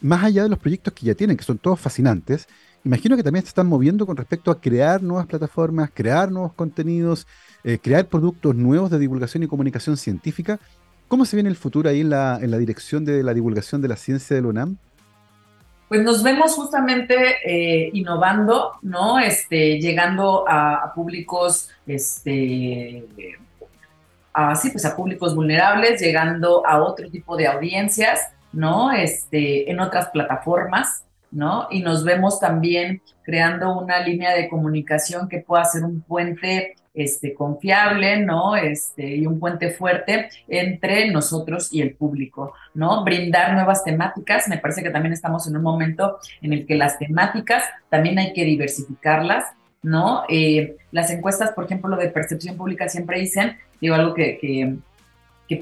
[0.00, 2.46] más allá de los proyectos que ya tienen, que son todos fascinantes,
[2.84, 7.26] imagino que también se están moviendo con respecto a crear nuevas plataformas, crear nuevos contenidos,
[7.64, 10.60] eh, crear productos nuevos de divulgación y comunicación científica
[11.08, 13.88] ¿Cómo se viene el futuro ahí en la, en la dirección de la divulgación de
[13.88, 14.78] la ciencia del UNAM?
[15.88, 19.18] Pues nos vemos justamente eh, innovando, ¿no?
[19.18, 23.04] Este, llegando a, públicos, este,
[24.32, 28.92] a, sí, pues a públicos vulnerables, llegando a otro tipo de audiencias, ¿no?
[28.92, 31.68] Este, en otras plataformas, ¿no?
[31.70, 37.34] Y nos vemos también creando una línea de comunicación que pueda ser un puente este,
[37.34, 38.54] confiable, ¿no?
[38.54, 43.02] Este, y un puente fuerte entre nosotros y el público, ¿no?
[43.04, 44.48] Brindar nuevas temáticas.
[44.48, 48.32] Me parece que también estamos en un momento en el que las temáticas también hay
[48.32, 49.44] que diversificarlas,
[49.82, 50.22] ¿no?
[50.28, 54.76] Eh, las encuestas, por ejemplo, lo de percepción pública siempre dicen, digo algo que, que,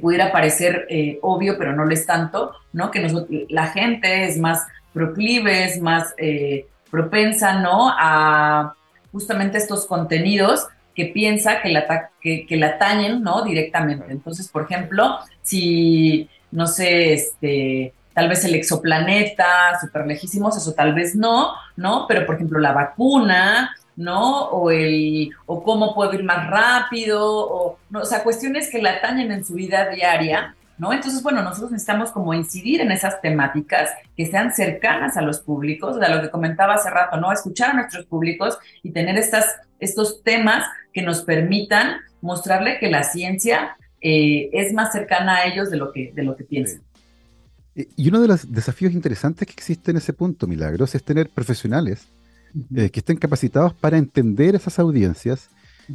[0.00, 2.90] pudiera parecer eh, obvio, pero no lo es tanto, ¿no?
[2.90, 7.90] Que la gente es más proclive, es más eh, propensa, ¿no?
[7.90, 8.74] A
[9.12, 13.42] justamente estos contenidos que piensa que la, que, que la atañen, ¿no?
[13.42, 14.06] Directamente.
[14.10, 20.94] Entonces, por ejemplo, si, no sé, este, tal vez el exoplaneta, súper lejísimos, eso tal
[20.94, 22.06] vez no, ¿no?
[22.08, 24.42] Pero, por ejemplo, la vacuna, ¿no?
[24.48, 28.92] O, el, o cómo puedo ir más rápido, o, no, o sea, cuestiones que la
[28.92, 30.92] atañen en su vida diaria, ¿no?
[30.92, 36.00] Entonces, bueno, nosotros necesitamos como incidir en esas temáticas que sean cercanas a los públicos,
[36.00, 37.30] de lo que comentaba hace rato, ¿no?
[37.30, 39.46] Escuchar a nuestros públicos y tener estas,
[39.78, 45.70] estos temas que nos permitan mostrarle que la ciencia eh, es más cercana a ellos
[45.70, 46.82] de lo que, de lo que piensan.
[47.76, 52.08] Y uno de los desafíos interesantes que existe en ese punto, Milagros, es tener profesionales
[52.74, 55.48] eh, que estén capacitados para entender esas audiencias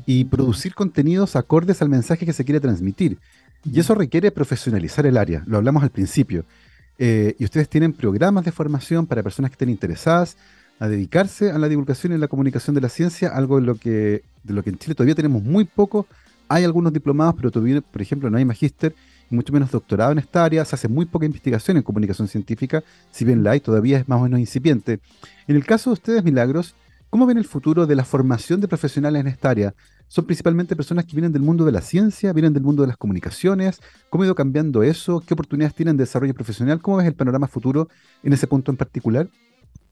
[0.06, 3.18] y producir contenidos acordes al mensaje que se quiere transmitir.
[3.64, 6.45] Y eso requiere profesionalizar el área, lo hablamos al principio.
[6.99, 10.38] Eh, y ustedes tienen programas de formación para personas que estén interesadas
[10.80, 14.24] a dedicarse a la divulgación y la comunicación de la ciencia, algo de lo que,
[14.43, 16.08] de lo que en Chile todavía tenemos muy poco.
[16.47, 18.95] Hay algunos diplomados, pero todavía, por ejemplo, no hay magíster
[19.30, 20.64] mucho menos doctorado en esta área.
[20.66, 24.20] Se hace muy poca investigación en comunicación científica, si bien la hay, todavía es más
[24.20, 24.99] o menos incipiente.
[25.47, 26.76] En el caso de ustedes, Milagros,
[27.18, 29.74] ¿cómo ven el futuro de la formación de profesionales en esta área?
[30.07, 32.95] son principalmente personas que vienen del mundo de la ciencia, vienen del mundo de las
[32.95, 33.82] comunicaciones.
[34.11, 35.24] ¿Cómo ha ido cambiando eso?
[35.26, 36.80] ¿Qué oportunidades tienen de desarrollo profesional?
[36.80, 37.89] ¿Cómo ves el panorama futuro
[38.22, 39.28] en ese punto en particular?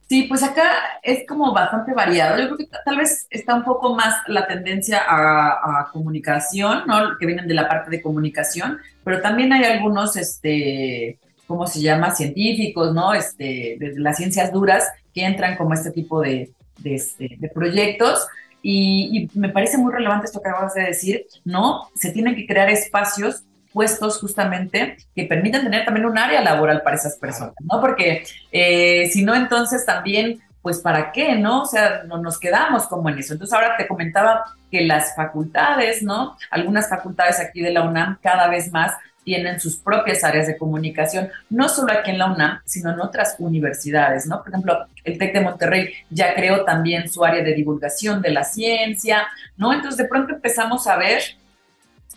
[0.08, 2.38] Sí, pues acá es como bastante variado.
[2.38, 7.18] Yo creo que tal vez está un poco más la tendencia a, comunicación, ¿no?
[7.20, 11.18] Que vienen de la parte de comunicación, pero también hay algunos, este,
[11.48, 12.12] ¿cómo se llama?
[12.12, 13.16] Científicos, ¿no?
[13.16, 18.28] Este, de las ciencias duras que entran como este tipo de, de, este, de proyectos
[18.62, 21.90] y, me parece muy relevante esto que acabas de decir, ¿no?
[21.94, 26.96] Se tienen que crear espacios puestos justamente que permitan tener también un área laboral para
[26.96, 27.80] esas personas, ¿no?
[27.80, 31.62] Porque eh, si no, entonces también pues ¿para qué, no?
[31.62, 33.34] O sea, no nos quedamos como en eso.
[33.34, 36.36] Entonces ahora te comentaba que las facultades, ¿no?
[36.50, 38.92] Algunas facultades aquí de la UNAM cada vez más
[39.26, 43.36] tienen sus propias áreas de comunicación, no solo aquí en la UNAM, sino en otras
[43.40, 44.42] universidades, ¿no?
[44.42, 48.44] Por ejemplo, el TEC de Monterrey ya creó también su área de divulgación de la
[48.44, 49.74] ciencia, ¿no?
[49.74, 51.22] Entonces de pronto empezamos a ver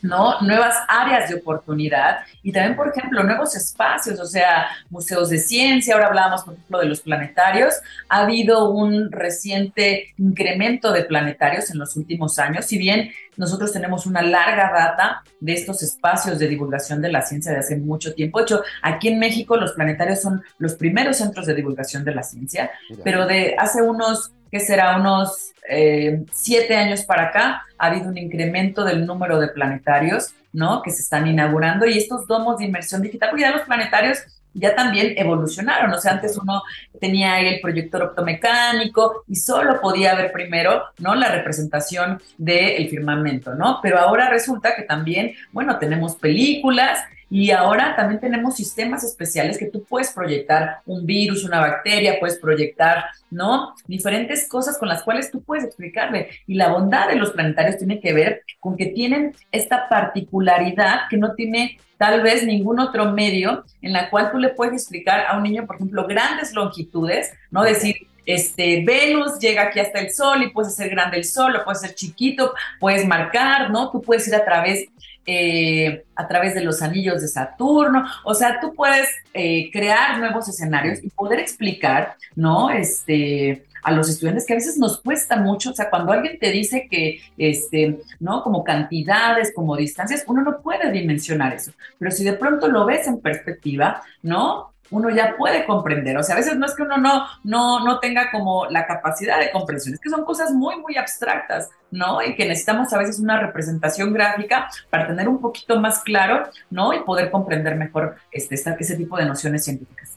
[0.02, 0.40] ¿no?
[0.40, 5.94] Nuevas áreas de oportunidad y también, por ejemplo, nuevos espacios, o sea, museos de ciencia,
[5.94, 7.74] ahora hablábamos, por ejemplo, de los planetarios,
[8.08, 14.04] ha habido un reciente incremento de planetarios en los últimos años, si bien nosotros tenemos
[14.06, 18.38] una larga data de estos espacios de divulgación de la ciencia de hace mucho tiempo.
[18.38, 22.24] De hecho, aquí en México los planetarios son los primeros centros de divulgación de la
[22.24, 22.70] ciencia,
[23.04, 28.18] pero de hace unos que será unos eh, siete años para acá, ha habido un
[28.18, 30.82] incremento del número de planetarios, ¿no?
[30.82, 34.18] Que se están inaugurando y estos domos de inmersión digital, porque ya los planetarios
[34.54, 35.92] ya también evolucionaron.
[35.92, 36.62] O sea, antes uno
[37.00, 41.14] tenía el proyector optomecánico y solo podía ver primero, ¿no?
[41.14, 43.80] La representación del firmamento, ¿no?
[43.82, 46.98] Pero ahora resulta que también, bueno, tenemos películas
[47.30, 52.38] y ahora también tenemos sistemas especiales que tú puedes proyectar un virus, una bacteria, puedes
[52.38, 53.74] proyectar, ¿no?
[53.86, 56.30] Diferentes cosas con las cuales tú puedes explicarle.
[56.46, 61.18] Y la bondad de los planetarios tiene que ver con que tienen esta particularidad que
[61.18, 65.36] no tiene tal vez ningún otro medio en la cual tú le puedes explicar a
[65.36, 67.62] un niño, por ejemplo, grandes longitudes, ¿no?
[67.62, 71.64] Decir, este, Venus llega aquí hasta el Sol y puedes hacer grande el Sol, o
[71.64, 73.90] puedes hacer chiquito, puedes marcar, ¿no?
[73.90, 74.86] Tú puedes ir a través
[75.30, 78.06] eh, a través de los anillos de Saturno.
[78.24, 82.70] O sea, tú puedes eh, crear nuevos escenarios y poder explicar, ¿no?
[82.70, 86.50] Este, a los estudiantes que a veces nos cuesta mucho, o sea, cuando alguien te
[86.50, 88.42] dice que, este, ¿no?
[88.42, 93.06] Como cantidades, como distancias, uno no puede dimensionar eso, pero si de pronto lo ves
[93.06, 94.72] en perspectiva, ¿no?
[94.90, 96.16] Uno ya puede comprender.
[96.16, 99.38] O sea, a veces no es que uno no, no, no tenga como la capacidad
[99.40, 102.22] de comprensión, es que son cosas muy, muy abstractas, ¿no?
[102.22, 106.92] Y que necesitamos a veces una representación gráfica para tener un poquito más claro, ¿no?
[106.92, 110.16] Y poder comprender mejor este, ese tipo de nociones científicas.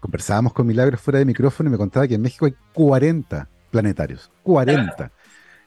[0.00, 4.30] Conversábamos con Milagros fuera de micrófono y me contaba que en México hay 40 planetarios,
[4.44, 5.10] 40.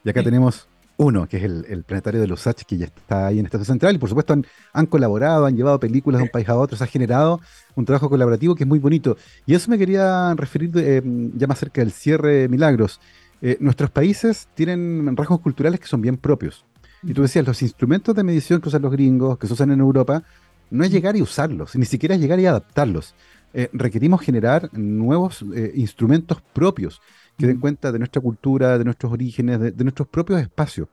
[0.03, 0.67] Y acá tenemos
[1.01, 3.95] uno, que es el, planetario de los H, que ya está ahí en Estación Central,
[3.95, 4.35] y por supuesto
[4.73, 7.41] han, colaborado, han llevado películas de un país a otro, se ha generado
[7.75, 9.17] un trabajo colaborativo que es muy bonito.
[9.47, 11.01] Y eso me quería referir eh,
[11.35, 12.99] ya más cerca del cierre, Milagros.
[13.41, 16.65] Eh, nuestros países tienen rasgos culturales que son bien propios.
[17.01, 19.79] Y tú decías, los instrumentos de medición que usan los gringos, que se usan en
[19.79, 20.21] Europa,
[20.69, 23.15] no es llegar y usarlos, ni siquiera es llegar y adaptarlos.
[23.53, 25.43] Eh, requerimos generar nuevos
[25.73, 27.01] instrumentos propios
[27.37, 30.87] que den cuenta de nuestra cultura, de nuestros orígenes, de, nuestros propios espacios.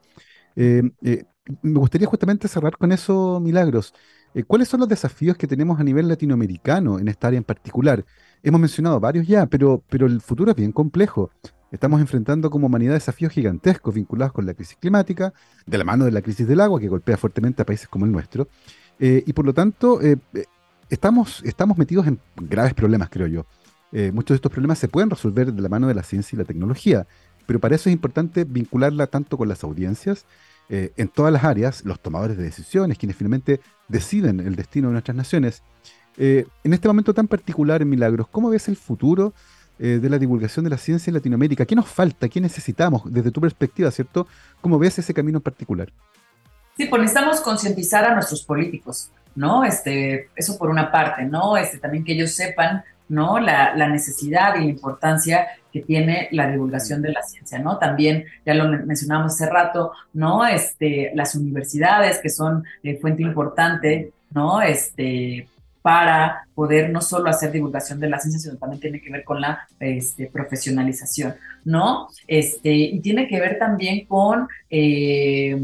[0.56, 1.24] Eh, eh,
[1.62, 3.94] me gustaría justamente cerrar con eso, Milagros.
[4.34, 8.04] Eh, ¿Cuáles son los desafíos que tenemos a nivel latinoamericano en esta área en particular?
[8.42, 11.30] Hemos mencionado varios ya, pero, pero el futuro es bien complejo.
[11.70, 15.34] Estamos enfrentando como humanidad desafíos gigantescos vinculados con la crisis climática,
[15.66, 18.12] de la mano de la crisis del agua que golpea fuertemente a países como el
[18.12, 18.48] nuestro.
[18.98, 20.00] y por lo tanto,
[20.88, 23.46] estamos, estamos metidos en graves problemas, creo yo.
[23.92, 26.38] Eh, muchos de estos problemas se pueden resolver de la mano de la ciencia y
[26.38, 27.06] la tecnología,
[27.46, 30.26] pero para eso es importante vincularla tanto con las audiencias,
[30.68, 34.92] eh, en todas las áreas, los tomadores de decisiones, quienes finalmente deciden el destino de
[34.92, 35.62] nuestras naciones.
[36.18, 39.32] Eh, en este momento tan particular Milagros, ¿cómo ves el futuro
[39.78, 41.64] de la divulgación de la ciencia en Latinoamérica?
[41.64, 42.28] ¿Qué nos falta?
[42.28, 44.26] ¿Qué necesitamos desde tu perspectiva, cierto?
[44.60, 45.92] ¿Cómo ves ese camino en particular?
[46.76, 49.64] Sí, pues necesitamos concientizar a nuestros políticos, ¿no?
[49.64, 51.56] Este, eso por una parte, ¿no?
[51.56, 53.38] Este, también que ellos sepan ¿no?
[53.38, 57.78] La, necesidad y la importancia que tiene la divulgación de la ciencia, ¿no?
[57.78, 60.46] También, ya lo mencionamos hace rato, ¿no?
[60.46, 64.60] Este, las universidades, que son eh, fuente importante, ¿no?
[64.60, 65.48] Este,
[65.82, 69.40] para poder no solo hacer divulgación de la ciencia, sino también tiene que ver con
[69.40, 71.34] la este, profesionalización,
[71.64, 72.08] ¿no?
[72.26, 75.56] Este, y tiene que ver también con eh,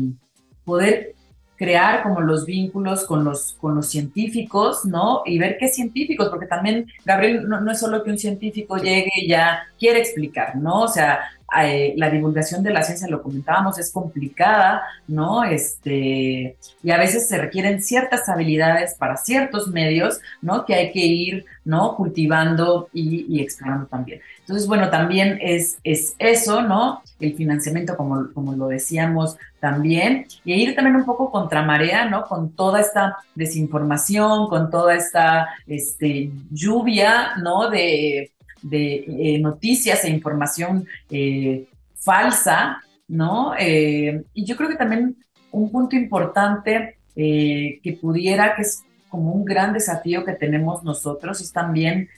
[0.65, 1.15] poder
[1.57, 5.23] crear como los vínculos con los, con los científicos, ¿no?
[5.25, 9.11] Y ver qué científicos, porque también, Gabriel, no, no es solo que un científico llegue
[9.17, 10.83] y ya quiere explicar, ¿no?
[10.83, 11.21] O sea,
[11.63, 15.45] eh, la divulgación de la ciencia, lo comentábamos, es complicada, ¿no?
[15.45, 20.65] Este, y a veces se requieren ciertas habilidades para ciertos medios, ¿no?
[20.65, 21.97] Que hay que ir, ¿no?
[21.97, 24.21] Cultivando y, y explorando también.
[24.41, 27.03] Entonces, bueno, también es, es eso, ¿no?
[27.19, 32.25] El financiamiento, como, como lo decíamos también, y ir también un poco contra marea, ¿no?
[32.25, 37.71] Con toda esta desinformación, con toda esta este, lluvia, ¿no?
[37.71, 38.34] De
[38.65, 43.55] de eh, noticias e información eh, falsa, ¿no?
[43.59, 45.17] Eh, y yo creo que también
[45.53, 51.53] un punto importante que pudiera, que es como un gran desafío que tenemos nosotros, es
[51.53, 52.09] también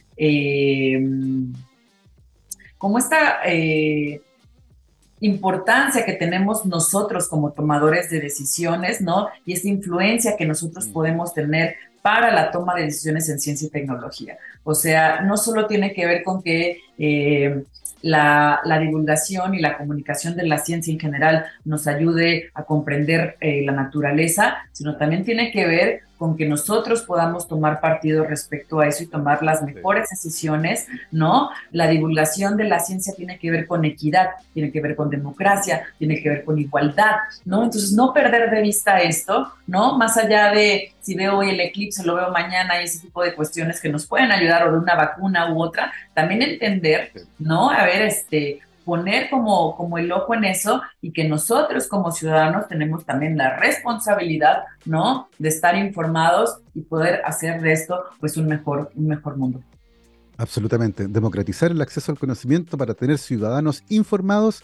[2.78, 3.40] como esta
[5.20, 9.28] importancia que tenemos nosotros como tomadores de decisiones, ¿no?
[9.44, 11.76] Y esta influencia que nosotros podemos tener
[12.06, 14.38] para la toma de decisiones en ciencia y tecnología.
[14.62, 17.64] O sea, no solo tiene que ver con que eh,
[18.00, 23.62] la, divulgación y la comunicación de la ciencia en general nos ayude a comprender eh,
[23.66, 28.86] la naturaleza, sino también tiene que ver con que nosotros podamos tomar partido respecto a
[28.86, 31.50] eso y tomar las mejores decisiones, ¿no?
[31.72, 35.82] La divulgación de la ciencia tiene que ver con equidad, tiene que ver con democracia,
[35.98, 37.64] tiene que ver con igualdad, ¿no?
[37.64, 39.98] Entonces, no perder de vista esto, ¿no?
[39.98, 43.34] Más allá de si veo hoy el eclipse, lo veo mañana y ese tipo de
[43.34, 47.70] cuestiones que nos pueden ayudar o de una vacuna u otra, también entender, ¿no?
[47.70, 52.68] A ver, este, poner como, como el ojo en eso y que nosotros como ciudadanos
[52.68, 55.28] tenemos también la responsabilidad, ¿no?
[55.40, 59.60] De estar informados y poder hacer de esto pues un mejor, un mejor mundo.
[60.38, 61.08] Absolutamente.
[61.08, 64.62] Democratizar el acceso al conocimiento para tener ciudadanos informados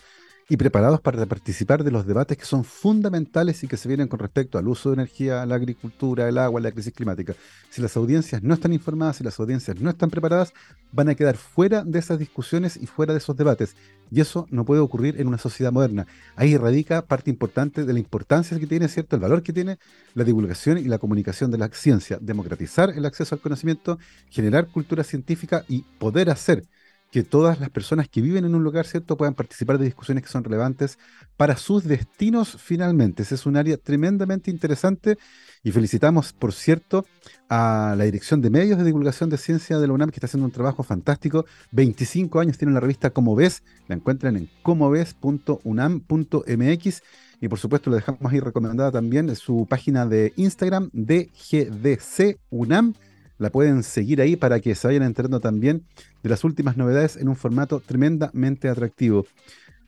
[0.49, 4.19] y preparados para participar de los debates que son fundamentales y que se vienen con
[4.19, 7.35] respecto al uso de energía, la agricultura, el agua, la crisis climática.
[7.71, 10.53] Si las audiencias no están informadas, si las audiencias no están preparadas,
[10.93, 13.77] van a quedar fuera de esas discusiones y fuera de esos debates.
[14.11, 16.07] Y eso no puede ocurrir en una sociedad moderna.
[16.37, 19.17] Ahí radica parte importante de la importancia que tiene, ¿cierto?
[19.17, 19.79] El valor que tiene
[20.15, 22.19] la divulgación y la comunicación de la ciencia.
[22.21, 26.65] Democratizar el acceso al conocimiento, generar cultura científica y poder hacer
[27.13, 30.31] que todas las personas que viven en un lugar, ¿cierto?, puedan participar de discusiones que
[30.31, 30.99] son relevantes
[31.37, 33.23] para sus destinos finalmente.
[33.23, 35.19] Es un área tremendamente interesante
[35.63, 37.05] y felicitamos, por cierto,
[37.51, 40.47] a la Dirección de Medios de Divulgación de Ciencia de la UNAM, que está haciendo
[40.47, 41.45] un trabajo fantástico.
[41.73, 47.03] 25 años tiene la revista Como Ves, la encuentran en comoves.unam.mx
[47.43, 52.95] y por supuesto le dejamos ahí recomendada también su página de Instagram, DGDC UNAM
[53.39, 55.85] la pueden seguir ahí para que se vayan enterando también
[56.23, 59.27] de las últimas novedades en un formato tremendamente atractivo.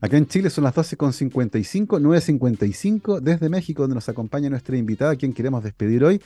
[0.00, 5.16] Acá en Chile son las 12.55, 9.55 desde México, donde nos acompaña nuestra invitada, a
[5.16, 6.20] quien queremos despedir hoy,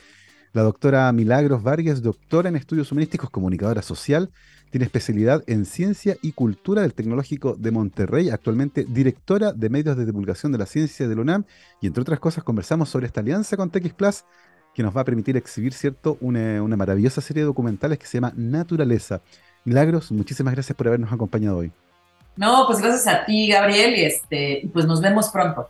[0.51, 4.31] la doctora Milagros Vargas, doctora en estudios humanísticos, comunicadora social,
[4.71, 10.05] tiene especialidad en ciencia y cultura del Tecnológico de Monterrey, actualmente directora de medios de
[10.05, 11.45] divulgación de la ciencia de la UNAM,
[11.81, 14.25] y entre otras cosas conversamos sobre esta alianza con TX Plus
[14.79, 18.31] que nos va a permitir exhibir, ¿cierto?, una, maravillosa serie de documentales que se llama
[18.37, 19.19] Naturaleza.
[19.65, 21.69] Milagros, muchísimas gracias por habernos acompañado hoy.
[22.37, 25.67] No, pues gracias a ti, Gabriel, y este, pues nos vemos pronto.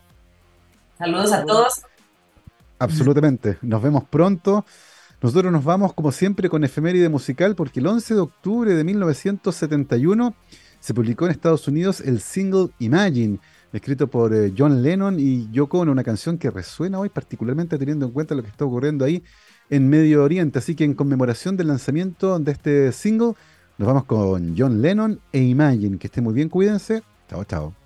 [1.00, 1.82] Saludos a todos.
[2.78, 4.64] Absolutamente, nos vemos pronto.
[5.24, 10.36] Nosotros nos vamos, como siempre, con efeméride musical, porque el 11 de octubre de 1971
[10.80, 13.40] se publicó en Estados Unidos el single Imagine,
[13.72, 18.06] escrito por eh, John Lennon y Yoko Ono, una canción que resuena hoy particularmente teniendo
[18.06, 19.24] en cuenta lo que está ocurriendo ahí
[19.70, 20.60] en Medio Oriente.
[20.60, 23.34] Así que en conmemoración del lanzamiento de este single,
[23.78, 25.98] nos vamos con John Lennon e Imagine.
[25.98, 27.04] Que esté muy bien, cuídense.
[27.30, 27.79] Chao, chao.